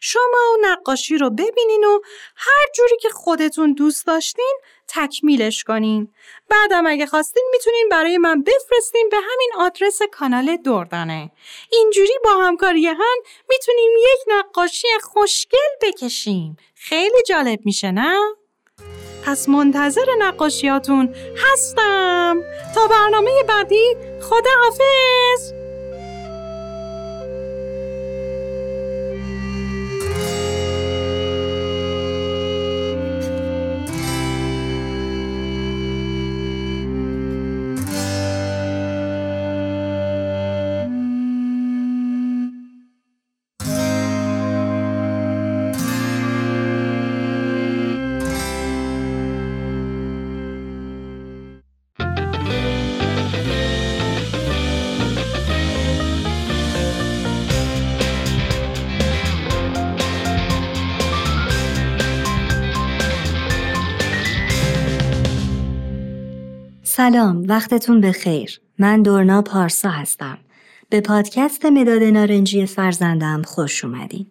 شما 0.00 0.52
و 0.54 0.56
نقاشی 0.60 1.18
رو 1.18 1.30
ببینین 1.30 1.84
و 1.84 2.00
هر 2.36 2.66
جوری 2.74 2.96
که 3.00 3.08
خودتون 3.08 3.72
دوست 3.72 4.06
داشتین 4.06 4.60
تکمیلش 4.88 5.64
کنین. 5.64 6.14
بعدم 6.50 6.86
اگه 6.86 7.06
خواستین 7.06 7.48
می‌تونین 7.52 7.88
برای 7.90 8.18
من 8.18 8.42
بفرستین 8.42 9.08
به 9.10 9.16
همین 9.16 9.50
آدرس 9.58 9.98
کانال 10.12 10.56
دوردانه. 10.56 11.30
اینجوری 11.72 12.12
با 12.24 12.30
همکاری 12.30 12.86
هم 12.86 13.16
می‌تونیم 13.48 13.90
یک 13.98 14.18
نقاشی 14.26 14.88
خوشگل 15.02 15.58
بکشیم. 15.82 16.56
خیلی 16.74 17.22
جالب 17.28 17.58
میشه 17.64 17.90
نه؟ 17.90 18.18
پس 19.26 19.48
منتظر 19.48 20.06
نقاشیاتون 20.18 21.14
هستم 21.36 22.42
تا 22.74 22.86
برنامه 22.86 23.42
بعدی 23.48 23.96
خدا 24.22 24.50
حافظ 24.62 25.57
سلام 67.12 67.44
وقتتون 67.48 68.00
بخیر. 68.00 68.60
من 68.78 69.02
دورنا 69.02 69.42
پارسا 69.42 69.88
هستم. 69.88 70.38
به 70.90 71.00
پادکست 71.00 71.66
مداد 71.66 72.02
نارنجی 72.02 72.66
فرزندم 72.66 73.42
خوش 73.42 73.84
اومدین. 73.84 74.26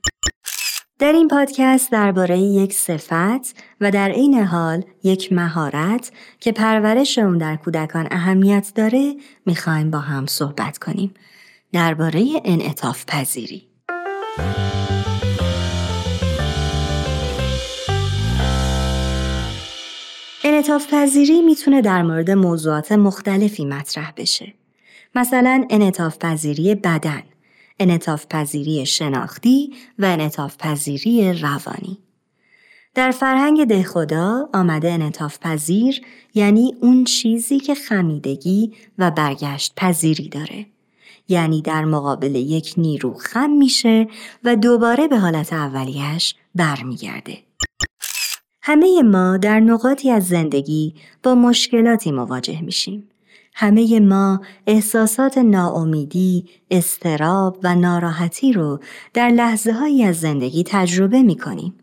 در 0.99 1.11
این 1.11 1.27
پادکست 1.27 1.91
درباره 1.91 2.39
یک 2.39 2.73
صفت 2.73 3.55
و 3.81 3.91
در 3.91 4.09
عین 4.09 4.43
حال 4.43 4.83
یک 5.03 5.33
مهارت 5.33 6.11
که 6.39 6.51
پرورش 6.51 7.17
اون 7.17 7.37
در 7.37 7.55
کودکان 7.55 8.07
اهمیت 8.11 8.71
داره 8.75 9.15
می‌خوایم 9.45 9.91
با 9.91 9.99
هم 9.99 10.25
صحبت 10.25 10.77
کنیم. 10.77 11.13
درباره 11.73 12.27
انعطاف 12.45 13.05
پذیری. 13.05 13.67
انعطاف 20.47 20.93
پذیری 20.93 21.41
می‌تونه 21.41 21.81
در 21.81 22.01
مورد 22.01 22.31
موضوعات 22.31 22.91
مختلفی 22.91 23.65
مطرح 23.65 24.13
بشه. 24.17 24.53
مثلا 25.15 25.67
انعطاف 25.69 26.17
پذیری 26.17 26.75
بدن، 26.75 27.23
انعطاف 27.79 28.25
پذیری 28.29 28.85
شناختی 28.85 29.73
و 29.99 30.05
انعطاف 30.05 30.57
پذیری 30.57 31.33
روانی. 31.33 31.97
در 32.95 33.11
فرهنگ 33.11 33.65
دهخدا 33.65 34.49
آمده 34.53 34.91
انعطاف 34.91 35.39
پذیر 35.39 36.01
یعنی 36.33 36.75
اون 36.81 37.03
چیزی 37.03 37.59
که 37.59 37.75
خمیدگی 37.75 38.73
و 38.97 39.11
برگشت 39.11 39.73
پذیری 39.75 40.29
داره. 40.29 40.65
یعنی 41.27 41.61
در 41.61 41.85
مقابل 41.85 42.35
یک 42.35 42.73
نیرو 42.77 43.13
خم 43.13 43.49
میشه 43.49 44.07
و 44.43 44.55
دوباره 44.55 45.07
به 45.07 45.17
حالت 45.17 45.53
اولیش 45.53 46.35
برمیگرده. 46.55 47.46
همه 48.69 49.01
ما 49.01 49.37
در 49.37 49.59
نقاطی 49.59 50.11
از 50.11 50.27
زندگی 50.27 50.95
با 51.23 51.35
مشکلاتی 51.35 52.11
مواجه 52.11 52.61
میشیم. 52.61 53.09
همه 53.53 53.99
ما 53.99 54.41
احساسات 54.67 55.37
ناامیدی، 55.37 56.45
استراب 56.71 57.59
و 57.63 57.75
ناراحتی 57.75 58.53
رو 58.53 58.79
در 59.13 59.29
لحظه 59.29 59.71
هایی 59.71 60.03
از 60.03 60.19
زندگی 60.19 60.63
تجربه 60.63 61.23
می 61.23 61.35
کنیم. 61.35 61.73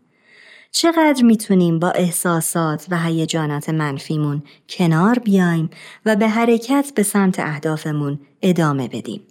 چقدر 0.71 1.23
می‌تونیم 1.23 1.79
با 1.79 1.89
احساسات 1.89 2.85
و 2.89 2.99
هیجانات 2.99 3.69
منفیمون 3.69 4.43
کنار 4.69 5.19
بیایم 5.19 5.69
و 6.05 6.15
به 6.15 6.27
حرکت 6.27 6.91
به 6.95 7.03
سمت 7.03 7.39
اهدافمون 7.39 8.19
ادامه 8.41 8.87
بدیم. 8.87 9.21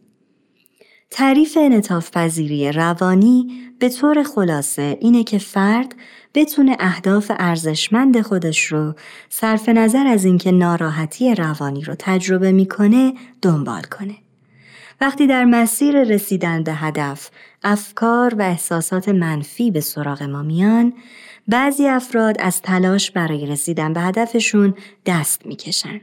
تعریف 1.10 1.58
انطاف 1.60 2.10
پذیری 2.10 2.72
روانی 2.72 3.46
به 3.78 3.88
طور 3.88 4.22
خلاصه 4.22 4.98
اینه 5.00 5.24
که 5.24 5.38
فرد 5.38 5.94
بتونه 6.34 6.76
اهداف 6.80 7.32
ارزشمند 7.38 8.20
خودش 8.20 8.64
رو 8.64 8.94
صرف 9.28 9.68
نظر 9.68 10.06
از 10.06 10.24
اینکه 10.24 10.52
ناراحتی 10.52 11.34
روانی 11.34 11.82
رو 11.82 11.94
تجربه 11.98 12.52
می‌کنه 12.52 13.14
دنبال 13.42 13.82
کنه. 13.82 14.14
وقتی 15.00 15.26
در 15.26 15.44
مسیر 15.44 16.02
رسیدن 16.02 16.62
به 16.62 16.72
هدف 16.72 17.30
افکار 17.62 18.34
و 18.34 18.42
احساسات 18.42 19.08
منفی 19.08 19.70
به 19.70 19.80
سراغ 19.80 20.22
ما 20.22 20.42
میان 20.42 20.92
بعضی 21.48 21.86
افراد 21.86 22.36
از 22.40 22.62
تلاش 22.62 23.10
برای 23.10 23.46
رسیدن 23.46 23.92
به 23.92 24.00
هدفشون 24.00 24.74
دست 25.06 25.46
می‌کشن. 25.46 26.00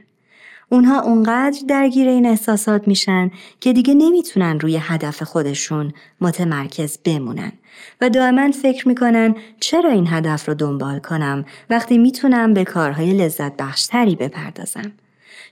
اونها 0.72 1.00
اونقدر 1.00 1.58
درگیر 1.68 2.08
این 2.08 2.26
احساسات 2.26 2.88
میشن 2.88 3.30
که 3.60 3.72
دیگه 3.72 3.94
نمی‌تونن 3.94 4.60
روی 4.60 4.76
هدف 4.80 5.22
خودشون 5.22 5.92
متمرکز 6.20 6.98
بمونن 7.04 7.52
و 8.00 8.10
دائما 8.10 8.50
فکر 8.50 8.88
می‌کنن 8.88 9.34
چرا 9.60 9.90
این 9.90 10.06
هدف 10.08 10.48
رو 10.48 10.54
دنبال 10.54 10.98
کنم 10.98 11.44
وقتی 11.70 11.98
می‌تونم 11.98 12.54
به 12.54 12.64
کارهای 12.64 13.12
لذت 13.12 13.56
بخشتری 13.56 14.16
بپردازم. 14.16 14.92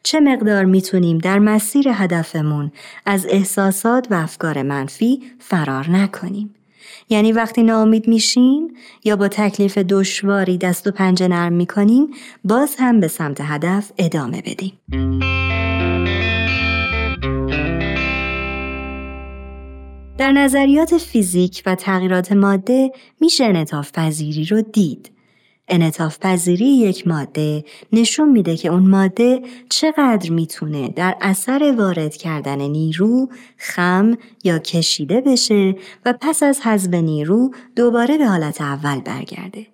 چه 0.02 0.20
مقدار 0.20 0.64
می‌تونیم 0.64 1.18
در 1.18 1.38
مسیر 1.38 1.88
هدفمون 1.88 2.72
از 3.06 3.26
احساسات 3.30 4.06
و 4.10 4.14
افکار 4.14 4.62
منفی 4.62 5.22
فرار 5.38 5.90
نکنیم. 5.90 6.54
یعنی 7.08 7.32
وقتی 7.32 7.62
ناامید 7.62 8.08
میشیم 8.08 8.68
یا 9.04 9.16
با 9.16 9.28
تکلیف 9.28 9.78
دشواری 9.78 10.58
دست 10.58 10.86
و 10.86 10.90
پنجه 10.90 11.28
نرم 11.28 11.52
می‌کنیم 11.52 12.08
باز 12.44 12.76
هم 12.78 13.00
به 13.00 13.08
سمت 13.08 13.40
هدف 13.40 13.92
ادامه 13.98 14.42
بدیم. 14.42 14.72
در 20.18 20.32
نظریات 20.32 20.98
فیزیک 20.98 21.62
و 21.66 21.74
تغییرات 21.74 22.32
ماده 22.32 22.92
میشه 23.20 23.44
انطاف 23.44 23.92
پذیری 23.92 24.44
رو 24.44 24.62
دید. 24.62 25.10
انطاف 25.70 26.18
پذیری 26.18 26.66
یک 26.66 27.08
ماده 27.08 27.64
نشون 27.92 28.28
میده 28.28 28.56
که 28.56 28.68
اون 28.68 28.90
ماده 28.90 29.42
چقدر 29.68 30.30
می‌تونه 30.30 30.88
در 30.88 31.16
اثر 31.20 31.74
وارد 31.78 32.16
کردن 32.16 32.60
نیرو 32.60 33.28
خم 33.56 34.16
یا 34.44 34.58
کشیده 34.58 35.20
بشه 35.20 35.76
و 36.06 36.14
پس 36.20 36.42
از 36.42 36.60
حذف 36.60 36.94
نیرو 36.94 37.50
دوباره 37.76 38.18
به 38.18 38.26
حالت 38.26 38.60
اول 38.60 39.00
برگرده. 39.00 39.66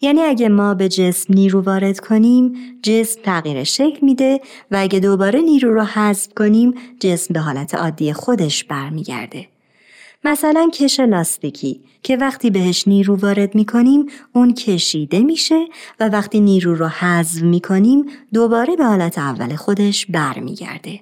یعنی 0.00 0.22
اگه 0.22 0.48
ما 0.48 0.74
به 0.74 0.88
جسم 0.88 1.34
نیرو 1.34 1.60
وارد 1.60 2.00
کنیم 2.00 2.52
جسم 2.82 3.20
تغییر 3.22 3.64
شکل 3.64 3.98
میده 4.02 4.40
و 4.70 4.76
اگه 4.76 5.00
دوباره 5.00 5.40
نیرو 5.40 5.74
رو 5.74 5.82
حذف 5.82 6.34
کنیم 6.34 6.74
جسم 7.00 7.34
به 7.34 7.40
حالت 7.40 7.74
عادی 7.74 8.12
خودش 8.12 8.64
برمیگرده. 8.64 9.46
مثلا 10.24 10.70
کش 10.74 11.00
لاستیکی 11.00 11.80
که 12.02 12.16
وقتی 12.16 12.50
بهش 12.50 12.88
نیرو 12.88 13.16
وارد 13.16 13.54
می‌کنیم 13.54 14.06
اون 14.32 14.54
کشیده 14.54 15.18
میشه 15.18 15.66
و 16.00 16.08
وقتی 16.08 16.40
نیرو 16.40 16.74
رو 16.74 16.86
حذف 16.86 17.42
می‌کنیم 17.42 18.04
دوباره 18.34 18.76
به 18.76 18.84
حالت 18.84 19.18
اول 19.18 19.56
خودش 19.56 20.06
برمیگرده. 20.06 21.00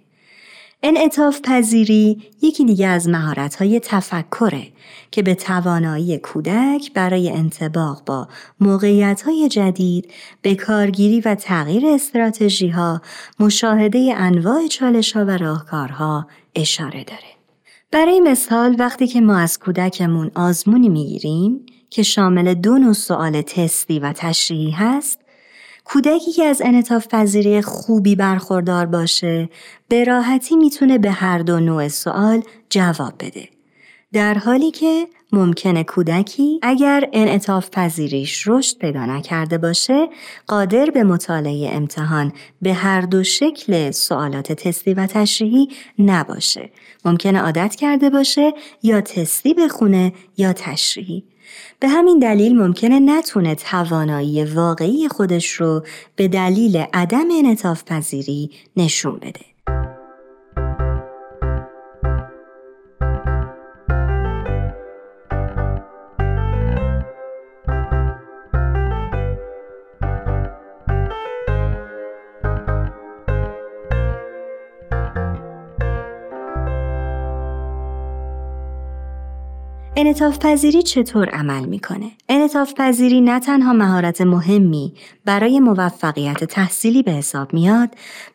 انعطاف 0.83 1.41
پذیری 1.41 2.23
یکی 2.43 2.65
دیگه 2.65 2.87
از 2.87 3.09
مهارت‌های 3.09 3.81
تفکره 3.81 4.67
که 5.11 5.23
به 5.23 5.35
توانایی 5.35 6.19
کودک 6.19 6.93
برای 6.93 7.31
انتباق 7.31 8.05
با 8.07 8.29
موقعیت‌های 8.61 9.49
جدید 9.49 10.11
به 10.43 10.55
کارگیری 10.55 11.21
و 11.21 11.35
تغییر 11.35 11.87
استراتژی‌ها، 11.87 13.03
مشاهده 13.41 14.15
انواع 14.17 14.67
چالش‌ها 14.67 15.25
و 15.25 15.31
راهکارها 15.31 16.27
اشاره 16.55 17.05
داره. 17.05 17.44
برای 17.91 18.21
مثال 18.21 18.77
وقتی 18.79 19.07
که 19.07 19.21
ما 19.21 19.39
از 19.39 19.59
کودکمون 19.59 20.31
آزمونی 20.35 20.89
می‌گیریم 20.89 21.67
که 21.91 22.03
شامل 22.03 22.55
دو 22.55 22.79
نوع 22.79 22.93
سوال 22.93 23.43
تستی 23.43 23.99
و 23.99 24.13
تشریحی 24.13 24.71
هست 24.71 25.21
کودکی 25.85 26.33
که 26.33 26.45
از 26.45 26.63
انعطاف 26.65 27.09
پذیری 27.09 27.63
خوبی 27.63 28.17
برخوردار 28.17 28.87
باشه 28.87 29.49
به 29.89 30.05
راحتی 30.05 30.57
می‌تونه 30.57 30.99
به 30.99 31.11
هر 31.11 31.39
دو 31.39 31.61
نوع 31.61 31.89
سوال 31.89 32.43
جواب 32.71 33.15
بده. 33.21 33.49
در 34.13 34.35
حالی 34.35 34.71
که 34.71 35.07
ممکنه 35.35 35.85
کودکی 35.85 36.59
اگر 36.63 37.09
انعطاف 37.13 37.71
پذیریش 37.71 38.49
رشد 38.49 38.79
پیدا 38.79 39.07
نکرده 39.07 39.59
باشه 39.59 40.09
قادر 40.47 40.91
به 40.91 41.05
مطالعه 41.05 41.71
امتحان 41.73 42.33
به 42.63 42.73
هر 42.73 43.01
دو 43.01 43.23
شکل 43.23 43.91
سوالات 43.91 44.53
تستی 44.53 44.95
و 44.95 45.07
تشریحی 45.07 45.69
نباشه. 45.99 46.71
ممکنه 47.05 47.41
عادت 47.41 47.75
کرده 47.75 48.11
باشه 48.11 48.53
یا 48.83 49.01
تستی 49.01 49.55
بخونه 49.55 50.13
یا 50.37 50.53
تشریحی. 50.53 51.25
به 51.81 51.89
همین 51.89 52.19
دلیل 52.19 52.59
ممکنه 52.59 53.01
نتونه 53.01 53.55
توانایی 53.55 54.45
واقعی 54.45 55.09
خودش 55.09 55.53
رو 55.53 55.85
به 56.17 56.29
دلیل 56.29 56.85
عدم 56.93 57.27
انعطاف 57.39 57.85
پذیری 57.85 58.51
نشون 58.77 59.17
بده. 59.17 59.54
انعطاف 80.05 80.39
پذیری 80.39 80.83
چطور 80.83 81.29
عمل 81.29 81.65
می‌کنه؟ 81.65 82.11
انعطاف 82.29 82.75
پذیری 82.77 83.21
نه 83.21 83.41
تنها 83.41 83.73
مهارت 83.73 84.21
مهمی 84.21 84.95
برای 85.25 85.61
موفقیت 85.61 86.45
تحصیلی 86.45 87.03
به 87.03 87.13
حساب 87.13 87.55
میاد 87.55 87.89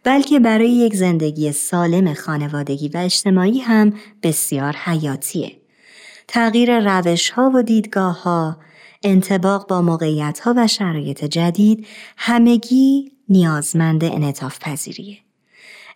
بلکه 0.03 0.39
برای 0.39 0.69
یک 0.69 0.95
زندگی 0.95 1.51
سالم 1.51 2.13
خانوادگی 2.13 2.87
و 2.87 2.97
اجتماعی 2.97 3.59
هم 3.59 3.93
بسیار 4.23 4.73
حیاتیه. 4.73 5.51
تغییر 6.27 6.79
روش 6.79 7.29
ها 7.29 7.51
و 7.55 7.61
دیدگاه 7.61 8.23
ها، 8.23 8.57
انتباق 9.03 9.67
با 9.67 9.81
موقعیت 9.81 10.39
ها 10.39 10.53
و 10.57 10.67
شرایط 10.67 11.25
جدید 11.25 11.87
همگی 12.17 13.11
نیازمند 13.29 14.03
انعطاف 14.03 14.59
پذیریه. 14.59 15.17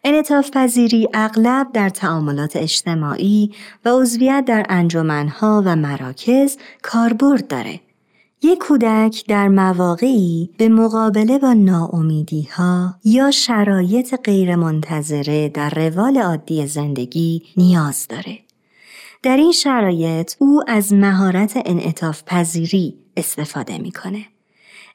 انعطاف 0.06 0.52
پذیری 0.52 1.08
اغلب 1.14 1.68
در 1.74 1.90
تعاملات 1.90 2.56
اجتماعی 2.56 3.52
و 3.86 3.90
عضویت 3.90 4.44
در 4.48 4.66
انجمنها 4.70 5.64
و 5.66 5.76
مراکز 5.76 6.58
کاربرد 6.82 7.48
داره. 7.48 7.80
یک 8.42 8.60
کودک 8.60 9.24
در 9.28 9.48
مواقعی 9.48 10.50
به 10.58 10.70
مقابله 10.70 11.40
با 11.40 11.54
ناامیدی 11.54 12.44
ها 12.44 12.96
یا 13.04 13.32
شرایط 13.32 14.16
غیرمنتظره 14.24 15.50
در 15.50 15.70
روال 15.70 16.18
عادی 16.18 16.68
زندگی 16.68 17.44
نیاز 17.58 18.08
داره. 18.08 18.40
در 19.22 19.38
این 19.38 19.52
شرایط 19.52 20.34
او 20.40 20.64
از 20.68 20.94
مهارت 20.94 21.62
انعطاف 21.66 22.24
پذیری 22.26 22.98
استفاده 23.18 23.78
می‌کنه. 23.78 24.26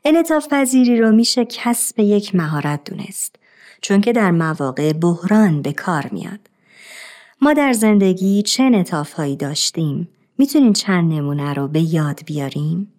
انعطاف 0.04 0.48
پذیری 0.50 1.00
رو 1.00 1.12
میشه 1.12 1.44
کسب 1.44 1.98
یک 1.98 2.34
مهارت 2.34 2.90
دونست. 2.90 3.36
چون 3.80 4.00
که 4.00 4.12
در 4.12 4.30
مواقع 4.30 4.92
بحران 4.92 5.62
به 5.62 5.72
کار 5.72 6.08
میاد. 6.12 6.40
ما 7.42 7.52
در 7.52 7.72
زندگی 7.72 8.42
چه 8.42 8.70
نتاف 8.70 9.12
هایی 9.12 9.36
داشتیم؟ 9.36 10.08
می‌تونین 10.38 10.72
چند 10.72 11.12
نمونه 11.12 11.54
رو 11.54 11.68
به 11.68 11.94
یاد 11.94 12.20
بیاریم؟ 12.26 12.92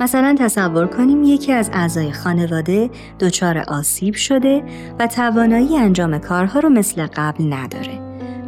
مثلا 0.00 0.36
تصور 0.38 0.86
کنیم 0.86 1.22
یکی 1.22 1.52
از 1.52 1.70
اعضای 1.72 2.12
خانواده 2.12 2.90
دچار 3.20 3.58
آسیب 3.58 4.14
شده 4.14 4.62
و 4.98 5.06
توانایی 5.06 5.78
انجام 5.78 6.18
کارها 6.18 6.60
رو 6.60 6.68
مثل 6.68 7.06
قبل 7.06 7.52
نداره. 7.52 8.00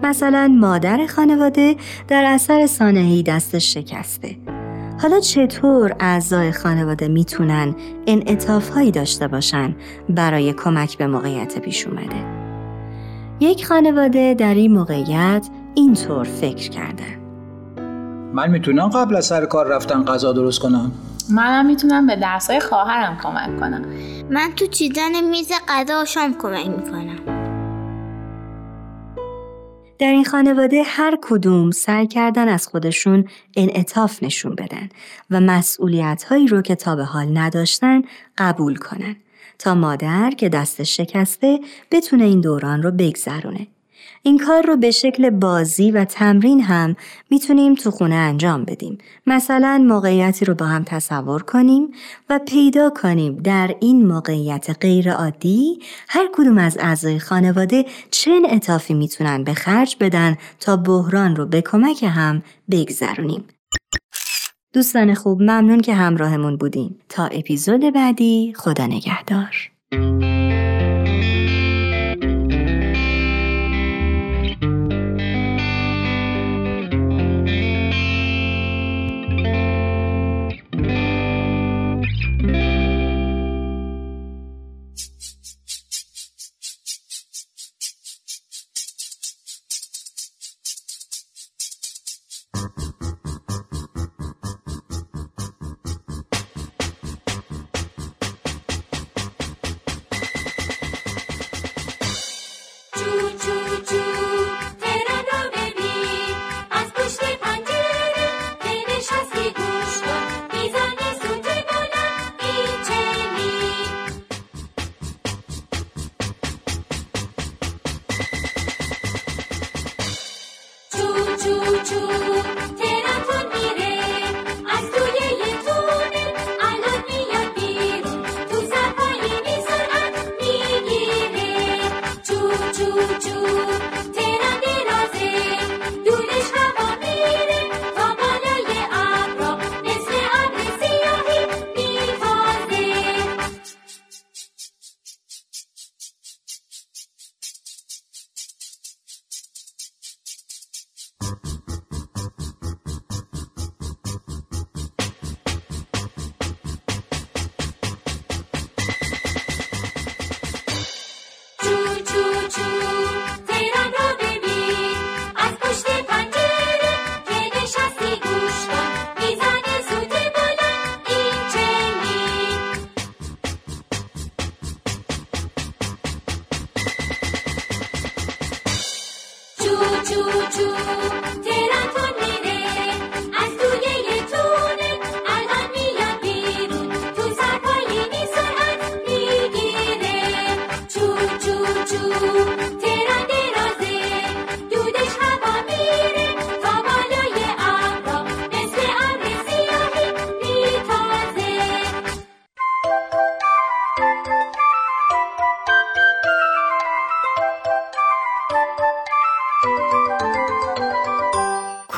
مثلا 0.02 0.56
مادر 0.60 1.06
خانواده 1.06 1.76
در 2.08 2.24
اثر 2.24 2.66
سانحه‌ای 2.66 3.22
دستش 3.22 3.74
شکسته 3.74 4.36
حالا 5.02 5.20
چطور 5.20 5.96
اعضای 6.00 6.52
خانواده 6.52 7.08
می‌تونن 7.08 7.74
انعطاف 8.06 8.68
هایی 8.68 8.90
داشته 8.90 9.28
باشن 9.28 9.74
برای 10.08 10.52
کمک 10.52 10.98
به 10.98 11.06
موقعیت 11.06 11.58
پیش 11.58 11.86
اومده؟ 11.86 12.24
یک 13.40 13.66
خانواده 13.66 14.34
در 14.34 14.54
این 14.54 14.72
موقعیت 14.72 15.48
اینطور 15.74 16.24
فکر 16.24 16.70
کردن 16.70 17.20
من 18.34 18.50
می‌تونم 18.50 18.88
قبل 18.88 19.16
از 19.16 19.26
سر 19.26 19.46
کار 19.46 19.66
رفتن 19.66 20.04
غذا 20.04 20.32
درست 20.32 20.60
کنم؟ 20.60 20.92
منم 21.30 21.66
می‌تونم 21.66 22.06
به 22.06 22.16
درسای 22.16 22.60
خواهرم 22.60 23.18
کمک 23.22 23.60
کنم. 23.60 23.84
من 24.30 24.50
تو 24.56 24.66
چیدن 24.66 25.24
میز 25.30 25.52
غذا 25.68 26.02
و 26.02 26.04
شام 26.04 26.34
کمک 26.42 26.66
می‌کنم. 26.66 27.19
در 30.00 30.12
این 30.12 30.24
خانواده 30.24 30.82
هر 30.82 31.18
کدوم 31.22 31.70
سعی 31.70 32.06
کردن 32.06 32.48
از 32.48 32.68
خودشون 32.68 33.28
انعطاف 33.56 34.22
نشون 34.22 34.54
بدن 34.54 34.88
و 35.30 35.40
مسئولیت 35.40 36.22
هایی 36.22 36.46
رو 36.46 36.62
که 36.62 36.74
تا 36.74 36.96
به 36.96 37.04
حال 37.04 37.38
نداشتن 37.38 38.02
قبول 38.38 38.76
کنن 38.76 39.16
تا 39.58 39.74
مادر 39.74 40.30
که 40.30 40.48
دست 40.48 40.82
شکسته 40.82 41.60
بتونه 41.90 42.24
این 42.24 42.40
دوران 42.40 42.82
رو 42.82 42.90
بگذرونه. 42.90 43.66
این 44.22 44.38
کار 44.38 44.66
رو 44.66 44.76
به 44.76 44.90
شکل 44.90 45.30
بازی 45.30 45.90
و 45.90 46.04
تمرین 46.04 46.61
هم 46.61 46.96
می‌تونیم 47.30 47.74
تو 47.74 47.90
خونه 47.90 48.14
انجام 48.14 48.64
بدیم. 48.64 48.98
مثلا 49.26 49.85
موقعیتی 49.88 50.44
رو 50.44 50.54
با 50.54 50.66
هم 50.66 50.85
تصور 50.85 51.42
کنیم 51.42 51.90
و 52.30 52.40
پیدا 52.46 52.90
کنیم 52.90 53.37
در 53.37 53.74
این 53.80 54.06
موقعیت 54.06 54.76
غیر 54.80 55.12
عادی 55.12 55.78
هر 56.09 56.28
کدوم 56.33 56.59
از 56.59 56.78
اعضای 56.80 57.18
خانواده 57.18 57.85
چه 58.11 58.30
انعطافی 58.30 58.94
می‌تونن 58.94 59.44
به 59.44 59.54
خرج 59.54 59.96
بدن 60.00 60.37
تا 60.61 60.76
بحران 60.76 61.37
رو 61.37 61.46
به 61.46 61.61
کمک 61.61 62.02
هم 62.02 62.42
بگذرونیم. 62.70 63.44
دوستان 64.72 65.14
خوب 65.14 65.42
ممنون 65.42 65.80
که 65.80 65.94
همراهمون 65.94 66.56
بودین. 66.56 66.94
تا 67.09 67.24
اپیزود 67.26 67.80
بعدی 67.80 68.52
خدا 68.56 68.87
نگهدار. 68.87 69.70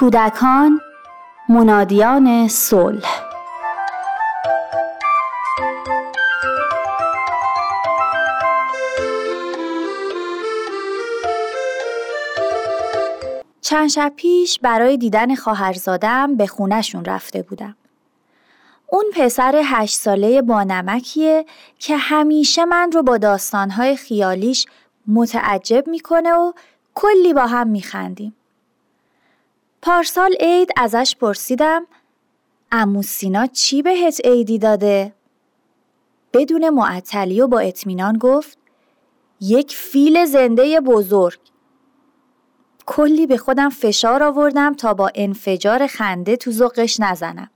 کودکان 0.02 0.80
منادیان 1.48 2.48
صلح 2.48 3.08
چند 13.60 13.88
شب 13.88 14.12
پیش 14.16 14.58
برای 14.58 14.96
دیدن 14.96 15.34
خواهرزادم 15.34 16.36
به 16.36 16.46
خونشون 16.46 17.04
رفته 17.04 17.42
بودم. 17.42 17.76
اون 18.86 19.04
پسر 19.14 19.62
هشت 19.64 19.94
ساله 19.94 20.42
بانمکیه 20.42 21.44
که 21.78 21.96
همیشه 21.96 22.64
من 22.64 22.92
رو 22.92 23.02
با 23.02 23.18
داستانهای 23.18 23.96
خیالیش 23.96 24.66
متعجب 25.06 25.88
می‌کنه 25.88 26.32
و 26.32 26.52
کلی 26.94 27.34
با 27.34 27.46
هم 27.46 27.66
میخندیم. 27.66 28.36
پارسال 29.84 30.34
عید 30.40 30.70
ازش 30.76 31.16
پرسیدم 31.20 31.86
امو 32.72 33.02
سینا 33.02 33.46
چی 33.46 33.82
بهت 33.82 34.20
عیدی 34.24 34.58
داده؟ 34.58 35.14
بدون 36.32 36.70
معطلی 36.70 37.40
و 37.40 37.46
با 37.46 37.58
اطمینان 37.58 38.18
گفت 38.18 38.58
یک 39.40 39.76
فیل 39.76 40.24
زنده 40.24 40.80
بزرگ. 40.80 41.38
کلی 42.86 43.26
به 43.26 43.36
خودم 43.36 43.68
فشار 43.68 44.22
آوردم 44.22 44.74
تا 44.74 44.94
با 44.94 45.10
انفجار 45.14 45.86
خنده 45.86 46.36
تو 46.36 46.50
زقش 46.50 47.00
نزنم. 47.00 47.50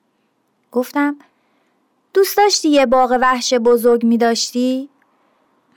گفتم 0.72 1.16
دوست 2.14 2.36
داشتی 2.36 2.68
یه 2.68 2.86
باغ 2.86 3.18
وحش 3.20 3.54
بزرگ 3.54 4.04
می 4.04 4.18
داشتی؟ 4.18 4.88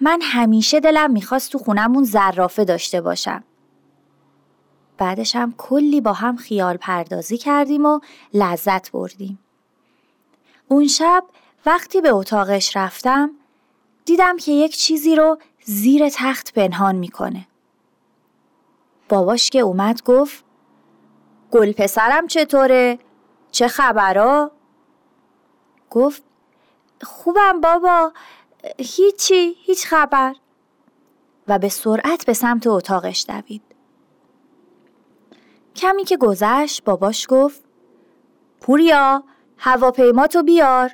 من 0.01 0.19
همیشه 0.21 0.79
دلم 0.79 1.11
می‌خواست 1.11 1.51
تو 1.51 1.57
خونمون 1.57 2.03
زرافه 2.03 2.65
داشته 2.65 3.01
باشم. 3.01 3.43
بعدش 4.99 5.35
هم 5.35 5.53
کلی 5.57 6.01
با 6.01 6.13
هم 6.13 6.35
خیال 6.35 6.77
پردازی 6.77 7.37
کردیم 7.37 7.85
و 7.85 7.99
لذت 8.33 8.91
بردیم. 8.91 9.39
اون 10.67 10.87
شب 10.87 11.23
وقتی 11.65 12.01
به 12.01 12.09
اتاقش 12.09 12.77
رفتم 12.77 13.31
دیدم 14.05 14.37
که 14.37 14.51
یک 14.51 14.77
چیزی 14.77 15.15
رو 15.15 15.37
زیر 15.63 16.09
تخت 16.09 16.53
پنهان 16.53 16.95
می‌کنه. 16.95 17.47
باباش 19.09 19.49
که 19.49 19.59
اومد 19.59 20.03
گفت 20.03 20.43
گل 21.51 21.71
پسرم 21.71 22.27
چطوره؟ 22.27 22.99
چه 23.51 23.67
خبرا؟ 23.67 24.51
گفت 25.89 26.23
خوبم 27.01 27.61
بابا 27.61 28.13
هیچی 28.77 29.55
هیچ 29.63 29.85
خبر 29.87 30.35
و 31.47 31.59
به 31.59 31.69
سرعت 31.69 32.25
به 32.25 32.33
سمت 32.33 32.67
اتاقش 32.67 33.25
دوید. 33.27 33.68
کمی 35.79 36.03
که 36.03 36.17
گذشت 36.17 36.83
باباش 36.83 37.25
گفت 37.29 37.61
پوریا 38.61 39.23
هواپیماتو 39.57 40.43
بیار. 40.43 40.91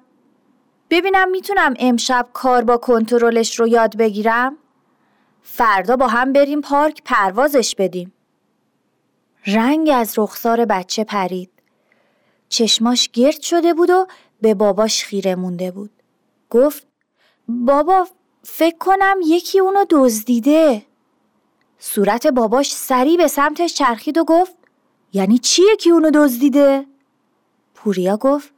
ببینم 0.90 1.30
می‌تونم 1.30 1.74
امشب 1.80 2.28
کار 2.34 2.64
با 2.64 2.78
کنترلش 2.78 3.60
رو 3.60 3.68
یاد 3.68 3.98
بگیرم. 3.98 4.58
فردا 5.42 5.96
با 5.96 6.08
هم 6.08 6.34
بریم 6.34 6.62
پارک 6.62 7.02
پروازش 7.06 7.76
بدیم. 7.76 8.14
رنگ 9.48 9.90
از 9.94 10.14
رخسار 10.20 10.66
بچه 10.66 11.04
پرید. 11.04 11.50
چشماش 12.50 13.10
گرد 13.10 13.42
شده 13.42 13.74
بود 13.74 13.90
و 13.90 14.08
به 14.42 14.54
باباش 14.54 15.04
خیره 15.06 15.36
مونده 15.36 15.72
بود. 15.72 15.92
گفت 16.50 16.88
بابا 17.48 18.08
فکر 18.44 18.78
کنم 18.78 19.18
یکی 19.26 19.60
اونو 19.60 19.86
دزدیده. 19.90 20.86
صورت 21.80 22.28
باباش 22.28 22.74
سری 22.74 23.18
به 23.18 23.28
سمتش 23.28 23.74
چرخید 23.74 24.18
و 24.18 24.24
گفت 24.24 24.65
یعنی 25.16 25.38
چی 25.38 25.64
یکی 25.74 25.92
اونو 25.92 26.12
دزدیده؟ 26.12 26.86
پوریا 27.76 28.18
گفت 28.18 28.54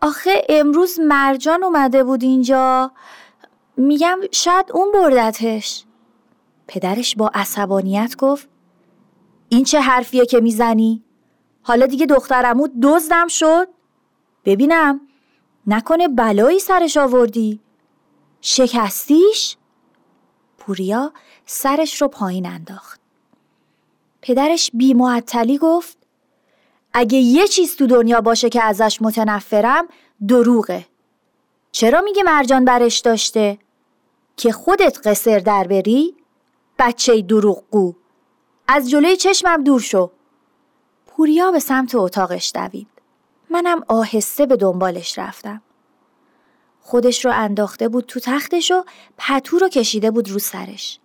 آخه 0.00 0.42
امروز 0.48 1.00
مرجان 1.00 1.64
اومده 1.64 2.04
بود 2.04 2.22
اینجا 2.22 2.92
میگم 3.76 4.18
شاید 4.32 4.66
اون 4.72 4.92
بردتش 4.92 5.84
پدرش 6.68 7.16
با 7.16 7.30
عصبانیت 7.34 8.16
گفت 8.18 8.48
این 9.48 9.64
چه 9.64 9.80
حرفیه 9.80 10.26
که 10.26 10.40
می‌زنی؟ 10.40 11.02
حالا 11.62 11.86
دیگه 11.86 12.06
دخترمو 12.06 12.68
دزدم 12.82 13.28
شد؟ 13.28 13.68
ببینم 14.44 15.00
نکنه 15.66 16.08
بلایی 16.08 16.58
سرش 16.58 16.96
آوردی؟ 16.96 17.60
شکستیش؟ 18.40 19.56
پوریا 20.58 21.12
سرش 21.46 22.02
رو 22.02 22.08
پایین 22.08 22.46
انداخت. 22.46 22.97
پدرش 24.28 24.70
بیمعطلی 24.74 25.58
گفت 25.58 25.98
اگه 26.92 27.18
یه 27.18 27.46
چیز 27.46 27.76
تو 27.76 27.86
دنیا 27.86 28.20
باشه 28.20 28.48
که 28.48 28.62
ازش 28.62 28.98
متنفرم 29.02 29.88
دروغه. 30.28 30.86
چرا 31.72 32.00
میگه 32.00 32.22
مرجان 32.22 32.64
برش 32.64 32.98
داشته؟ 32.98 33.58
که 34.36 34.52
خودت 34.52 35.06
قصر 35.06 35.38
در 35.38 35.64
بری؟ 35.64 36.14
بچه 36.78 37.22
دروغگو. 37.22 37.94
از 38.68 38.90
جلوی 38.90 39.16
چشمم 39.16 39.64
دور 39.64 39.80
شو. 39.80 40.10
پوریا 41.06 41.50
به 41.50 41.58
سمت 41.58 41.94
اتاقش 41.94 42.52
دوید. 42.54 42.88
منم 43.50 43.84
آهسته 43.88 44.46
به 44.46 44.56
دنبالش 44.56 45.18
رفتم. 45.18 45.62
خودش 46.80 47.24
رو 47.24 47.32
انداخته 47.34 47.88
بود 47.88 48.04
تو 48.04 48.20
تختش 48.20 48.70
و 48.70 48.84
پتو 49.18 49.58
رو 49.58 49.68
کشیده 49.68 50.10
بود 50.10 50.30
رو 50.30 50.38
سرش. 50.38 51.00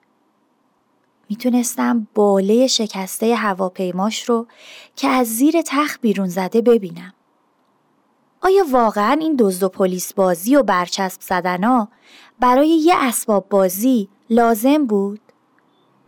می‌تونستم 1.30 2.08
باله 2.16 2.68
شکسته 2.68 3.36
هواپیماش 3.36 4.30
رو 4.30 4.48
که 4.96 5.08
از 5.08 5.28
زیر 5.28 5.62
تخت 5.62 6.02
بیرون 6.02 6.28
زده 6.28 6.62
ببینم. 6.62 7.14
آیا 8.42 8.64
واقعا 8.72 9.18
این 9.22 9.36
دزد 9.40 9.64
و 9.64 9.70
پلیس 9.70 10.14
بازی 10.14 10.56
و 10.56 10.64
برچسب 10.64 11.22
زدنا 11.22 11.88
برای 12.40 12.70
یه 12.70 12.94
اسباب 12.98 13.50
بازی 13.50 14.10
لازم 14.30 14.86
بود؟ 14.86 15.20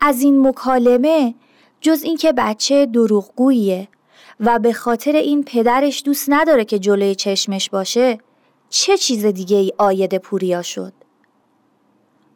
از 0.01 0.21
این 0.21 0.47
مکالمه 0.47 1.35
جز 1.81 2.03
اینکه 2.03 2.33
بچه 2.33 2.85
دروغگوییه 2.85 3.87
و 4.39 4.59
به 4.59 4.73
خاطر 4.73 5.11
این 5.11 5.43
پدرش 5.43 6.03
دوست 6.05 6.25
نداره 6.27 6.65
که 6.65 6.79
جلوی 6.79 7.15
چشمش 7.15 7.69
باشه 7.69 8.17
چه 8.69 8.97
چیز 8.97 9.25
دیگه 9.25 9.57
ای 9.57 9.71
آید 9.77 10.17
پوریا 10.17 10.61
شد؟ 10.61 10.93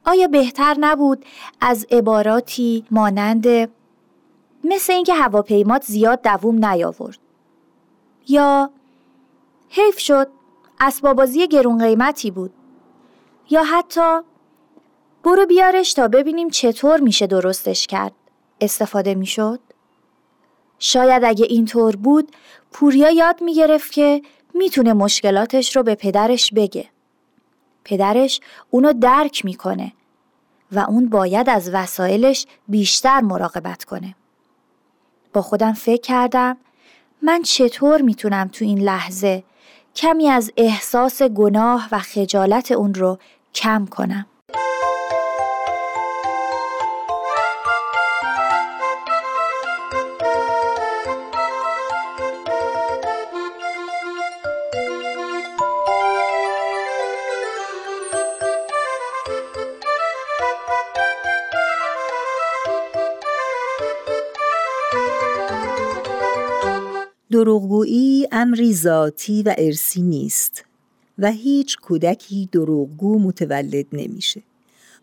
آیا 0.10 0.28
بهتر 0.28 0.76
نبود 0.80 1.26
از 1.62 1.88
عباراتی 1.91 2.86
مانند 2.91 3.47
مثل 4.64 4.93
اینکه 4.93 5.14
هواپیمات 5.14 5.84
زیاد 5.86 6.22
دووم 6.22 6.66
نیاورد؟ 6.66 7.20
یا 8.28 8.72
حیف 9.70 9.99
شد 9.99 10.28
اسبابازی 10.80 11.47
گرون 11.47 11.84
قیمتی 11.86 12.32
بود؟ 12.32 12.53
یا 13.49 13.64
حتی 13.64 14.20
برو 15.24 15.45
بیارش 15.45 15.93
تا 15.93 16.07
ببینیم 16.07 16.49
چطور 16.49 16.99
میشه 16.99 17.28
درستش 17.28 17.88
کرد؟ 17.88 18.14
استفاده 18.62 19.16
می‌شد؟ 19.16 19.60
شاید 20.80 21.24
اگه 21.24 21.45
اینطور 21.49 21.95
بود 21.95 22.32
پوریا 22.72 23.10
یاد 23.10 23.41
می‌گرفت 23.41 23.91
که 23.91 24.22
می‌تونه 24.53 24.93
مشکلاتش 24.93 25.76
رو 25.76 25.84
به 25.84 25.95
پدرش 25.95 26.53
بگه. 26.53 26.89
پدرش 27.84 28.41
اونو 28.70 28.93
درک 28.93 29.45
می‌کنه. 29.45 29.93
و 30.72 30.80
اون 30.80 31.10
باید 31.10 31.50
از 31.50 31.70
وسایلش 31.74 32.46
بیشتر 32.68 33.22
مراقبت 33.22 33.84
کنه. 33.84 34.16
با 35.34 35.42
خودم 35.42 35.74
فکر 35.74 36.02
کردم 36.02 36.58
من 37.22 37.42
چطور 37.42 38.02
می‌تونم 38.02 38.48
تو 38.48 38.66
این 38.66 38.80
لحظه 38.80 39.44
کمی 39.96 40.28
از 40.28 40.52
احساس 40.58 41.22
گناه 41.22 41.88
و 41.92 42.00
خجالت 42.00 42.72
اون 42.72 42.94
رو 42.94 43.18
کم 43.54 43.86
کنم. 43.86 44.26
امری 68.42 68.74
ذاتی 68.74 69.44
و 69.44 69.56
ارسی 69.58 70.02
نیست 70.02 70.64
و 71.18 71.32
هیچ 71.32 71.78
کودکی 71.78 72.50
دروغگو 72.52 73.20
متولد 73.20 73.86
نمیشه. 73.94 74.42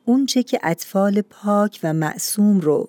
اونچه 0.05 0.43
که 0.43 0.61
اطفال 0.63 1.21
پاک 1.21 1.81
و 1.83 1.93
معصوم 1.93 2.61
رو 2.61 2.89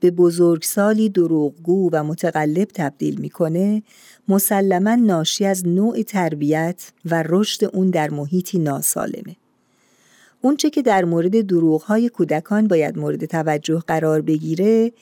به 0.00 0.10
بزرگسالی 0.10 1.08
دروغگو 1.08 1.90
و 1.92 2.04
متقلب 2.04 2.68
تبدیل 2.74 3.20
می‌کنه 3.20 3.82
مسلما 4.28 4.94
ناشی 4.94 5.44
از 5.44 5.66
نوع 5.66 6.02
تربیت 6.02 6.92
و 7.04 7.24
رشد 7.28 7.64
اون 7.64 7.90
در 7.90 8.10
محیطی 8.10 8.58
ناسالمه. 8.58 9.36
اونچه 10.40 10.70
که 10.70 10.82
در 10.82 11.04
مورد 11.04 11.46
دروغهای 11.46 12.08
کودکان 12.08 12.68
باید 12.68 12.98
مورد 12.98 13.24
توجه 13.24 13.82
قرار 13.86 14.20
بگیره 14.20 14.92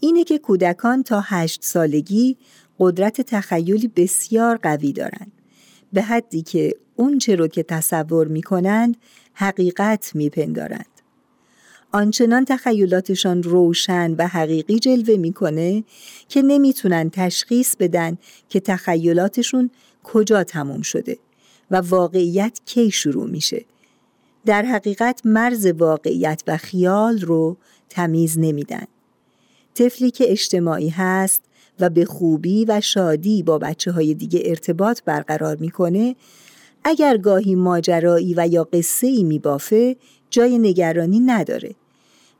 اینه 0.00 0.24
که 0.24 0.38
کودکان 0.38 1.02
تا 1.02 1.22
هشت 1.24 1.64
سالگی 1.64 2.36
قدرت 2.78 3.20
تخیلی 3.20 3.88
بسیار 3.88 4.56
قوی 4.56 4.92
دارند 4.92 5.32
به 5.92 6.02
حدی 6.02 6.42
که 6.42 6.74
اون 6.96 7.18
چه 7.18 7.36
رو 7.36 7.48
که 7.48 7.62
تصور 7.62 8.28
می 8.28 8.42
کنند 8.42 8.96
حقیقت 9.32 10.10
می 10.14 10.30
پندارند. 10.30 10.86
آنچنان 11.92 12.44
تخیلاتشان 12.44 13.42
روشن 13.42 14.14
و 14.18 14.26
حقیقی 14.26 14.78
جلوه 14.78 15.16
می‌کنه 15.16 15.84
که 16.28 16.42
نمی‌تونن 16.42 17.10
تشخیص 17.10 17.76
بدن 17.76 18.18
که 18.48 18.60
تخیلاتشون 18.60 19.70
کجا 20.04 20.44
تموم 20.44 20.82
شده 20.82 21.18
و 21.70 21.76
واقعیت 21.76 22.60
کی 22.66 22.90
شروع 22.90 23.30
میشه. 23.30 23.64
در 24.46 24.62
حقیقت 24.62 25.20
مرز 25.24 25.66
واقعیت 25.66 26.42
و 26.46 26.56
خیال 26.56 27.20
رو 27.20 27.56
تمیز 27.88 28.38
نمیدن. 28.38 28.86
طفلی 29.74 30.10
که 30.10 30.32
اجتماعی 30.32 30.88
هست 30.88 31.42
و 31.80 31.90
به 31.90 32.04
خوبی 32.04 32.64
و 32.64 32.80
شادی 32.80 33.42
با 33.42 33.58
بچه 33.58 33.92
های 33.92 34.14
دیگه 34.14 34.42
ارتباط 34.44 35.02
برقرار 35.04 35.56
می‌کنه 35.56 36.16
اگر 36.84 37.16
گاهی 37.16 37.54
ماجرایی 37.54 38.34
و 38.36 38.48
یا 38.48 38.64
قصه 38.64 39.06
ای 39.06 39.22
میبافه 39.22 39.96
جای 40.30 40.58
نگرانی 40.58 41.20
نداره 41.20 41.74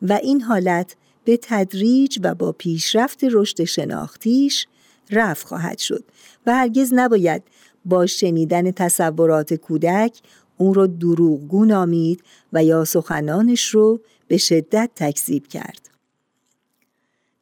و 0.02 0.12
این 0.12 0.40
حالت 0.40 0.96
به 1.24 1.38
تدریج 1.42 2.18
و 2.22 2.34
با 2.34 2.52
پیشرفت 2.52 3.24
رشد 3.24 3.64
شناختیش 3.64 4.66
رفع 5.10 5.46
خواهد 5.46 5.78
شد 5.78 6.04
و 6.46 6.54
هرگز 6.54 6.90
نباید 6.94 7.42
با 7.84 8.06
شنیدن 8.06 8.70
تصورات 8.70 9.54
کودک 9.54 10.20
اون 10.56 10.74
رو 10.74 10.86
دروغگو 10.86 11.64
نامید 11.64 12.22
و 12.52 12.64
یا 12.64 12.84
سخنانش 12.84 13.68
رو 13.68 14.00
به 14.28 14.36
شدت 14.36 14.90
تکذیب 14.96 15.46
کرد. 15.46 15.97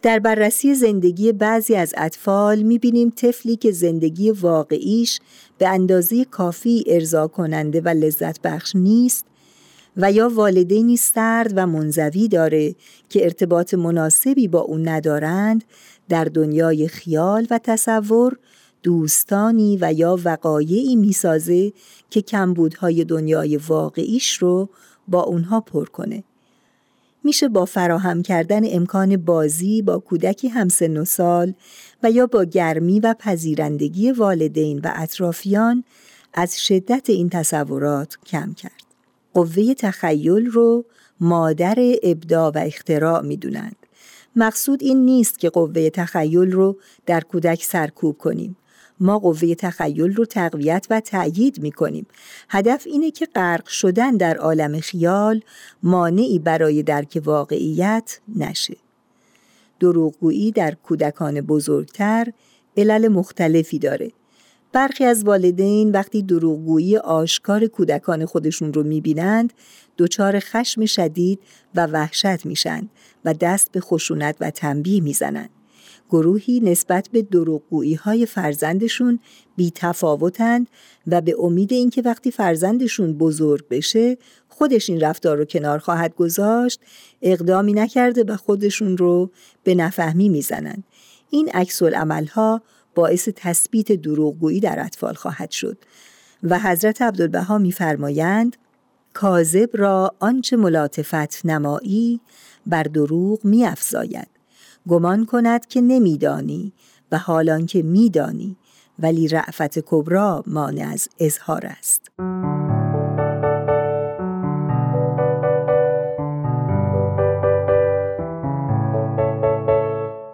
در 0.02 0.18
بررسی 0.18 0.74
زندگی 0.74 1.32
بعضی 1.32 1.74
از 1.74 1.94
اطفال 1.96 2.62
می‌بینیم 2.62 3.12
طفلی 3.16 3.56
که 3.56 3.72
زندگی 3.72 4.30
واقعیش 4.30 5.20
به 5.58 5.68
اندازه 5.68 6.24
کافی 6.24 6.84
ارضا 6.86 7.28
کننده 7.28 7.80
و 7.80 7.88
لذت 7.88 8.42
بخش 8.42 8.76
نیست 8.76 9.24
و 9.96 10.12
یا 10.12 10.28
والدینی 10.28 10.96
سرد 10.96 11.52
و 11.56 11.66
منزوی 11.66 12.28
داره 12.28 12.74
که 13.08 13.24
ارتباط 13.24 13.74
مناسبی 13.74 14.48
با 14.48 14.60
اون 14.60 14.88
ندارند 14.88 15.64
در 16.08 16.24
دنیای 16.24 16.88
خیال 16.88 17.46
و 17.50 17.58
تصور 17.58 18.38
دوستانی 18.82 19.78
و 19.80 19.92
یا 19.92 20.18
وقایعی 20.24 20.96
می‌سازه 20.96 21.72
که 22.10 22.22
کمبودهای 22.22 23.04
دنیای 23.04 23.56
واقعیش 23.56 24.36
رو 24.36 24.68
با 25.08 25.22
اونها 25.22 25.60
پر 25.60 25.84
کنه. 25.84 26.24
میشه 27.26 27.48
با 27.48 27.64
فراهم 27.64 28.22
کردن 28.22 28.60
امکان 28.64 29.16
بازی 29.16 29.82
با 29.82 29.98
کودکی 29.98 30.48
همسن 30.48 30.96
و 30.96 31.04
سال 31.04 31.54
و 32.02 32.10
یا 32.10 32.26
با 32.26 32.44
گرمی 32.44 33.00
و 33.00 33.14
پذیرندگی 33.18 34.10
والدین 34.10 34.78
و 34.78 34.92
اطرافیان 34.94 35.84
از 36.34 36.60
شدت 36.60 37.10
این 37.10 37.28
تصورات 37.28 38.16
کم 38.26 38.54
کرد. 38.54 38.82
قوه 39.34 39.74
تخیل 39.74 40.46
رو 40.46 40.84
مادر 41.20 41.76
ابداع 42.02 42.52
و 42.54 42.58
اختراع 42.58 43.22
می‌دونند. 43.22 43.76
مقصود 44.36 44.82
این 44.82 45.04
نیست 45.04 45.38
که 45.38 45.50
قوه 45.50 45.90
تخیل 45.90 46.52
رو 46.52 46.76
در 47.06 47.20
کودک 47.20 47.64
سرکوب 47.64 48.18
کنیم. 48.18 48.56
ما 49.00 49.18
قوه 49.18 49.54
تخیل 49.54 50.14
رو 50.14 50.24
تقویت 50.24 50.86
و 50.90 51.00
تأیید 51.00 51.62
می 51.62 51.72
کنیم. 51.72 52.06
هدف 52.48 52.86
اینه 52.86 53.10
که 53.10 53.26
غرق 53.26 53.66
شدن 53.66 54.16
در 54.16 54.36
عالم 54.36 54.80
خیال 54.80 55.40
مانعی 55.82 56.38
برای 56.38 56.82
درک 56.82 57.22
واقعیت 57.24 58.20
نشه. 58.36 58.76
دروغگویی 59.80 60.52
در 60.52 60.74
کودکان 60.74 61.40
بزرگتر 61.40 62.32
علل 62.76 63.08
مختلفی 63.08 63.78
داره. 63.78 64.12
برخی 64.72 65.04
از 65.04 65.24
والدین 65.24 65.90
وقتی 65.90 66.22
دروغگویی 66.22 66.96
آشکار 66.96 67.66
کودکان 67.66 68.26
خودشون 68.26 68.72
رو 68.72 68.82
می‌بینند 68.82 69.52
دچار 69.98 70.40
خشم 70.40 70.86
شدید 70.86 71.40
و 71.74 71.86
وحشت 71.86 72.46
میشن 72.46 72.88
و 73.24 73.34
دست 73.34 73.72
به 73.72 73.80
خشونت 73.80 74.36
و 74.40 74.50
تنبیه 74.50 75.00
می‌زنند. 75.02 75.50
گروهی 76.10 76.60
نسبت 76.60 77.08
به 77.12 77.22
دروغگویی 77.22 77.94
های 77.94 78.26
فرزندشون 78.26 79.18
بی 79.56 79.72
تفاوتند 79.74 80.68
و 81.06 81.20
به 81.20 81.36
امید 81.38 81.72
اینکه 81.72 82.02
وقتی 82.02 82.30
فرزندشون 82.30 83.12
بزرگ 83.18 83.68
بشه 83.68 84.18
خودش 84.48 84.90
این 84.90 85.00
رفتار 85.00 85.36
رو 85.36 85.44
کنار 85.44 85.78
خواهد 85.78 86.14
گذاشت 86.14 86.80
اقدامی 87.22 87.72
نکرده 87.72 88.24
و 88.24 88.36
خودشون 88.36 88.96
رو 88.96 89.30
به 89.64 89.74
نفهمی 89.74 90.28
می‌زنند. 90.28 90.84
این 91.30 91.48
عکس 91.48 91.82
ها 92.32 92.62
باعث 92.94 93.28
تثبیت 93.36 93.92
دروغگویی 93.92 94.60
در 94.60 94.80
اطفال 94.84 95.14
خواهد 95.14 95.50
شد 95.50 95.78
و 96.42 96.58
حضرت 96.58 97.02
عبدالبها 97.02 97.58
میفرمایند 97.58 98.56
کاذب 99.12 99.70
را 99.72 100.14
آنچه 100.18 100.56
ملاطفت 100.56 101.46
نمایی 101.46 102.20
بر 102.66 102.82
دروغ 102.82 103.44
میافزاید 103.44 104.35
گمان 104.88 105.24
کند 105.24 105.66
که 105.66 105.80
نمیدانی 105.80 106.72
و 107.12 107.18
حالان 107.18 107.66
که 107.66 107.82
میدانی 107.82 108.56
ولی 108.98 109.28
رعفت 109.28 109.78
کبرا 109.78 110.44
مانع 110.46 110.88
از 110.92 111.08
اظهار 111.18 111.66
است 111.66 112.10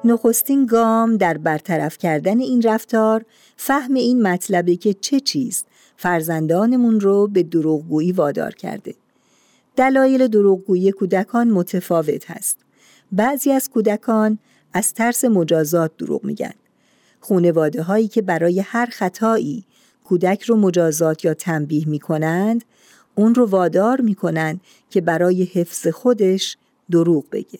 نخستین 0.05 0.67
گام 0.67 1.17
در 1.17 1.39
برطرف 1.39 1.99
کردن 1.99 2.41
این 2.41 2.63
رفتار 2.63 3.25
فهم 3.57 3.95
این 3.95 4.23
مطلبه 4.23 4.77
که 4.77 4.95
چه 4.95 5.21
چیز 5.21 5.65
فرزندانمون 5.97 7.01
رو 7.01 7.27
به 7.27 7.43
دروغگویی 7.43 8.13
وادار 8.13 8.55
کرده. 8.55 8.95
دلایل 9.77 10.29
دروغگویی 10.29 10.93
کودکان 10.93 11.51
متفاوت 11.51 12.31
هست. 12.31 12.59
بعضی 13.13 13.53
از 13.53 13.71
کودکان 13.71 14.39
از 14.73 14.95
ترس 14.95 15.25
مجازات 15.25 15.97
دروغ 15.99 16.25
میگن. 16.25 16.55
خونواده 17.21 17.83
هایی 17.83 18.09
که 18.09 18.23
برای 18.23 18.61
هر 18.61 18.87
خطایی 18.87 19.65
کودک 20.05 20.43
رو 20.43 20.57
مجازات 20.57 21.25
یا 21.25 21.35
تنبیه 21.35 21.89
می‌کنند 21.89 22.65
اون 23.15 23.35
رو 23.35 23.47
وادار 23.47 24.01
می‌کنند 24.01 24.61
که 24.91 25.01
برای 25.01 25.43
حفظ 25.43 25.87
خودش 25.87 26.57
دروغ 26.91 27.25
بگه. 27.33 27.59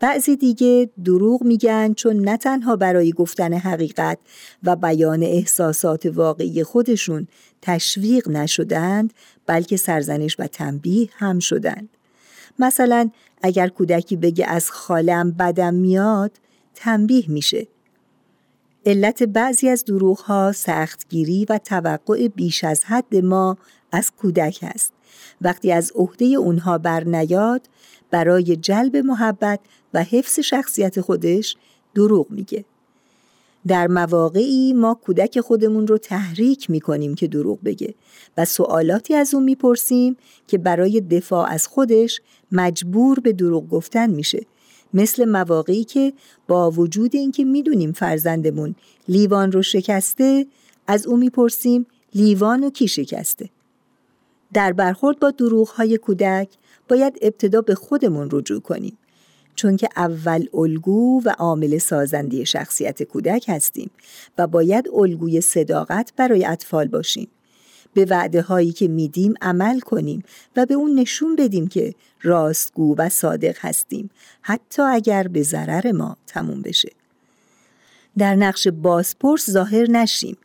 بعضی 0.00 0.36
دیگه 0.36 0.90
دروغ 1.04 1.42
میگن 1.42 1.94
چون 1.94 2.16
نه 2.16 2.36
تنها 2.36 2.76
برای 2.76 3.12
گفتن 3.12 3.52
حقیقت 3.52 4.18
و 4.62 4.76
بیان 4.76 5.22
احساسات 5.22 6.06
واقعی 6.06 6.64
خودشون 6.64 7.28
تشویق 7.62 8.28
نشدند 8.28 9.14
بلکه 9.46 9.76
سرزنش 9.76 10.36
و 10.38 10.46
تنبیه 10.46 11.08
هم 11.12 11.38
شدند. 11.38 11.93
مثلا 12.58 13.10
اگر 13.42 13.68
کودکی 13.68 14.16
بگه 14.16 14.46
از 14.46 14.70
خالم 14.70 15.30
بدم 15.30 15.74
میاد 15.74 16.32
تنبیه 16.74 17.30
میشه. 17.30 17.68
علت 18.86 19.22
بعضی 19.22 19.68
از 19.68 19.84
دروغ 19.84 20.18
ها 20.18 20.52
سختگیری 20.52 21.46
و 21.48 21.58
توقع 21.58 22.28
بیش 22.28 22.64
از 22.64 22.84
حد 22.84 23.16
ما 23.16 23.56
از 23.92 24.10
کودک 24.10 24.58
است. 24.62 24.92
وقتی 25.40 25.72
از 25.72 25.92
عهده 25.94 26.24
اونها 26.24 26.78
بر 26.78 27.04
نیاد 27.04 27.68
برای 28.10 28.56
جلب 28.56 28.96
محبت 28.96 29.60
و 29.94 30.02
حفظ 30.02 30.40
شخصیت 30.40 31.00
خودش 31.00 31.56
دروغ 31.94 32.30
میگه. 32.30 32.64
در 33.66 33.86
مواقعی 33.86 34.72
ما 34.72 34.94
کودک 34.94 35.40
خودمون 35.40 35.86
رو 35.86 35.98
تحریک 35.98 36.70
می‌کنیم 36.70 37.14
که 37.14 37.26
دروغ 37.26 37.58
بگه 37.64 37.94
و 38.36 38.44
سوالاتی 38.44 39.14
از 39.14 39.34
اون 39.34 39.42
می‌پرسیم 39.42 40.16
که 40.46 40.58
برای 40.58 41.00
دفاع 41.00 41.48
از 41.50 41.66
خودش 41.66 42.20
مجبور 42.52 43.20
به 43.20 43.32
دروغ 43.32 43.68
گفتن 43.68 44.10
میشه. 44.10 44.46
مثل 44.94 45.24
مواقعی 45.24 45.84
که 45.84 46.12
با 46.48 46.70
وجود 46.70 47.16
اینکه 47.16 47.44
می‌دونیم 47.44 47.92
فرزندمون 47.92 48.74
لیوان 49.08 49.52
رو 49.52 49.62
شکسته 49.62 50.46
از 50.86 51.06
او 51.06 51.16
می‌پرسیم 51.16 51.86
لیوان 52.14 52.64
و 52.64 52.70
کی 52.70 52.88
شکسته. 52.88 53.50
در 54.52 54.72
برخورد 54.72 55.18
با 55.18 55.30
دروغ 55.30 55.68
های 55.68 55.98
کودک 55.98 56.48
باید 56.88 57.18
ابتدا 57.22 57.60
به 57.60 57.74
خودمون 57.74 58.28
رجوع 58.32 58.60
کنیم. 58.60 58.98
چون 59.54 59.76
که 59.76 59.88
اول 59.96 60.46
الگو 60.54 61.22
و 61.24 61.34
عامل 61.38 61.78
سازنده 61.78 62.44
شخصیت 62.44 63.02
کودک 63.02 63.44
هستیم 63.48 63.90
و 64.38 64.46
باید 64.46 64.88
الگوی 64.94 65.40
صداقت 65.40 66.12
برای 66.16 66.46
اطفال 66.46 66.88
باشیم. 66.88 67.28
به 67.94 68.04
وعده 68.04 68.42
هایی 68.42 68.72
که 68.72 68.88
میدیم 68.88 69.34
عمل 69.40 69.80
کنیم 69.80 70.22
و 70.56 70.66
به 70.66 70.74
اون 70.74 70.94
نشون 70.94 71.36
بدیم 71.36 71.66
که 71.66 71.94
راستگو 72.22 72.96
و 72.98 73.08
صادق 73.08 73.56
هستیم 73.60 74.10
حتی 74.42 74.82
اگر 74.82 75.28
به 75.28 75.42
ضرر 75.42 75.92
ما 75.92 76.16
تموم 76.26 76.62
بشه. 76.62 76.92
در 78.18 78.34
نقش 78.34 78.68
بازپرس 78.68 79.50
ظاهر 79.50 79.90
نشیم 79.90 80.36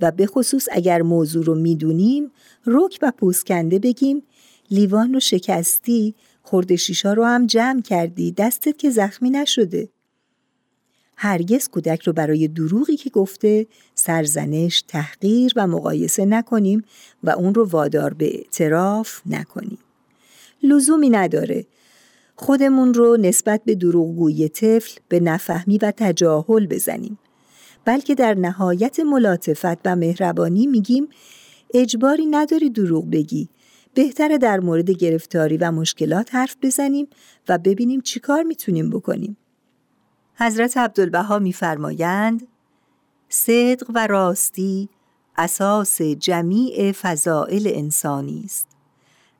و 0.00 0.10
به 0.10 0.26
خصوص 0.26 0.68
اگر 0.72 1.02
موضوع 1.02 1.44
رو 1.44 1.54
می‌دونیم 1.54 2.30
رک 2.66 2.98
و 3.02 3.12
پوسکنده 3.16 3.78
بگیم 3.78 4.22
لیوان 4.70 5.14
رو 5.14 5.20
شکستی 5.20 6.14
خورده 6.48 6.76
شیشا 6.76 7.12
رو 7.12 7.24
هم 7.24 7.46
جمع 7.46 7.82
کردی 7.82 8.32
دستت 8.32 8.78
که 8.78 8.90
زخمی 8.90 9.30
نشده 9.30 9.88
هرگز 11.16 11.68
کودک 11.68 12.02
رو 12.02 12.12
برای 12.12 12.48
دروغی 12.48 12.96
که 12.96 13.10
گفته 13.10 13.66
سرزنش، 13.94 14.82
تحقیر 14.88 15.52
و 15.56 15.66
مقایسه 15.66 16.24
نکنیم 16.24 16.84
و 17.22 17.30
اون 17.30 17.54
رو 17.54 17.68
وادار 17.68 18.14
به 18.14 18.36
اعتراف 18.36 19.20
نکنیم. 19.26 19.78
لزومی 20.62 21.10
نداره 21.10 21.66
خودمون 22.36 22.94
رو 22.94 23.16
نسبت 23.16 23.64
به 23.64 23.74
دروغگویی 23.74 24.48
طفل 24.48 25.00
به 25.08 25.20
نفهمی 25.20 25.78
و 25.78 25.92
تجاهل 25.96 26.66
بزنیم. 26.66 27.18
بلکه 27.84 28.14
در 28.14 28.34
نهایت 28.34 29.00
ملاتفت 29.00 29.78
و 29.84 29.96
مهربانی 29.96 30.66
میگیم 30.66 31.08
اجباری 31.74 32.26
نداری 32.26 32.70
دروغ 32.70 33.10
بگی 33.10 33.48
بهتره 33.98 34.38
در 34.38 34.60
مورد 34.60 34.90
گرفتاری 34.90 35.56
و 35.56 35.70
مشکلات 35.70 36.34
حرف 36.34 36.56
بزنیم 36.62 37.08
و 37.48 37.58
ببینیم 37.58 38.00
چیکار 38.00 38.42
می‌تونیم 38.42 38.90
بکنیم. 38.90 39.36
حضرت 40.34 40.76
عبدالبها 40.76 41.38
میفرمایند 41.38 42.46
صدق 43.28 43.90
و 43.94 44.06
راستی 44.06 44.88
اساس 45.36 46.02
جمیع 46.02 46.92
فضائل 46.92 47.70
انسانی 47.74 48.42
است. 48.44 48.68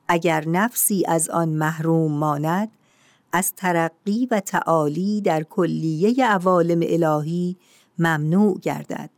اگر 0.07 0.47
نفسی 0.47 1.05
از 1.07 1.29
آن 1.29 1.49
محروم 1.49 2.11
ماند 2.11 2.71
از 3.31 3.53
ترقی 3.53 4.27
و 4.31 4.39
تعالی 4.39 5.21
در 5.21 5.43
کلیه 5.43 6.25
عوالم 6.25 6.79
الهی 6.83 7.57
ممنوع 7.99 8.59
گردد 8.59 9.09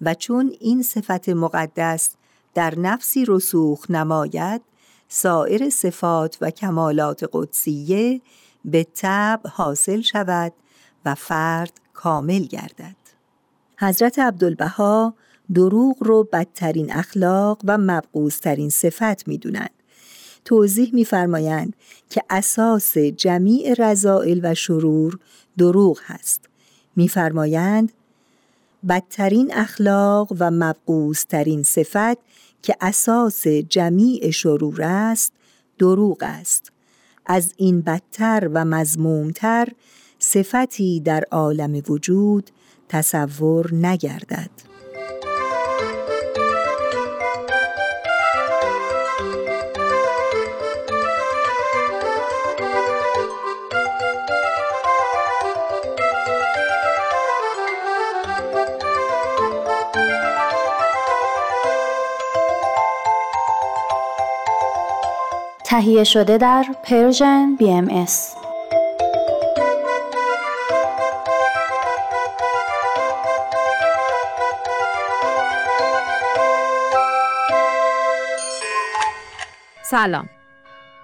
و 0.00 0.14
چون 0.14 0.52
این 0.60 0.82
صفت 0.82 1.28
مقدس 1.28 2.14
در 2.54 2.78
نفسی 2.78 3.24
رسوخ 3.28 3.90
نماید 3.90 4.67
سایر 5.08 5.70
صفات 5.70 6.38
و 6.40 6.50
کمالات 6.50 7.24
قدسیه 7.32 8.20
به 8.64 8.86
طب 8.94 9.40
حاصل 9.52 10.00
شود 10.00 10.52
و 11.04 11.14
فرد 11.14 11.72
کامل 11.94 12.42
گردد. 12.42 12.96
حضرت 13.78 14.18
عبدالبها 14.18 15.14
دروغ 15.54 15.96
رو 16.00 16.28
بدترین 16.32 16.92
اخلاق 16.92 17.60
و 17.64 17.78
مبغوزترین 17.78 18.70
صفت 18.70 19.28
می‌دونند. 19.28 19.70
توضیح 20.44 20.90
میفرمایند 20.94 21.76
که 22.10 22.22
اساس 22.30 22.98
جمیع 22.98 23.74
رضائل 23.78 24.40
و 24.42 24.54
شرور 24.54 25.18
دروغ 25.58 26.00
هست. 26.04 26.48
میفرمایند 26.96 27.92
بدترین 28.88 29.54
اخلاق 29.54 30.32
و 30.38 30.50
مبغوزترین 30.50 31.62
صفت 31.62 32.18
که 32.62 32.76
اساس 32.80 33.46
جمیع 33.46 34.30
شرور 34.30 34.82
است 34.82 35.32
دروغ 35.78 36.18
است. 36.20 36.72
از 37.26 37.54
این 37.56 37.80
بدتر 37.80 38.50
و 38.54 38.64
مزمومتر 38.64 39.68
صفتی 40.18 41.00
در 41.00 41.24
عالم 41.30 41.82
وجود 41.88 42.50
تصور 42.88 43.74
نگردد. 43.74 44.67
تهیه 65.68 66.04
شده 66.04 66.38
در 66.38 66.64
Persian 66.82 67.56
BMS. 67.58 68.34
سلام. 79.82 80.28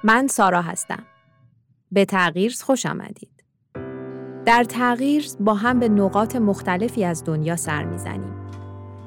من 0.04 0.26
سارا 0.26 0.62
هستم. 0.62 1.02
به 1.92 2.04
تغییر 2.04 2.54
خوش 2.62 2.86
آمدید. 2.86 3.44
در 4.44 4.64
تغییر 4.64 5.26
با 5.40 5.54
هم 5.54 5.80
به 5.80 5.88
نقاط 5.88 6.36
مختلفی 6.36 7.04
از 7.04 7.24
دنیا 7.24 7.56
سر 7.56 7.84
می‌زنیم. 7.84 8.34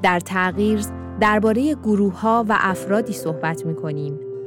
در 0.01 0.19
تغییر 0.19 0.81
درباره 1.19 1.75
گروه 1.75 2.19
ها 2.19 2.45
و 2.49 2.57
افرادی 2.59 3.13
صحبت 3.13 3.65
می 3.65 3.75
کنیم 3.75 4.26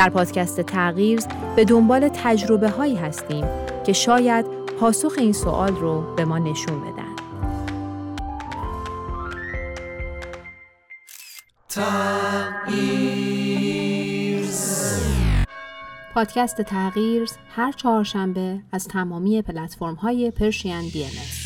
در 0.00 0.10
پادکست 0.10 0.60
تغییر 0.60 1.20
به 1.56 1.64
دنبال 1.64 2.08
تجربه 2.08 2.68
هایی 2.68 2.96
هستیم 2.96 3.46
که 3.86 3.92
شاید 3.92 4.46
پاسخ 4.80 5.14
این 5.18 5.32
سوال 5.32 5.76
رو 5.76 6.14
به 6.16 6.24
ما 6.24 6.38
نشون 6.38 6.80
بدن. 6.80 7.14
پادکست 16.14 16.62
تغییر 16.62 17.28
هر 17.56 17.72
چهارشنبه 17.72 18.60
از 18.72 18.88
تمامی 18.88 19.42
پلتفرم 19.42 19.94
های 19.94 20.30
پرشین 20.30 20.88
بی 20.92 21.04
ام 21.04 21.39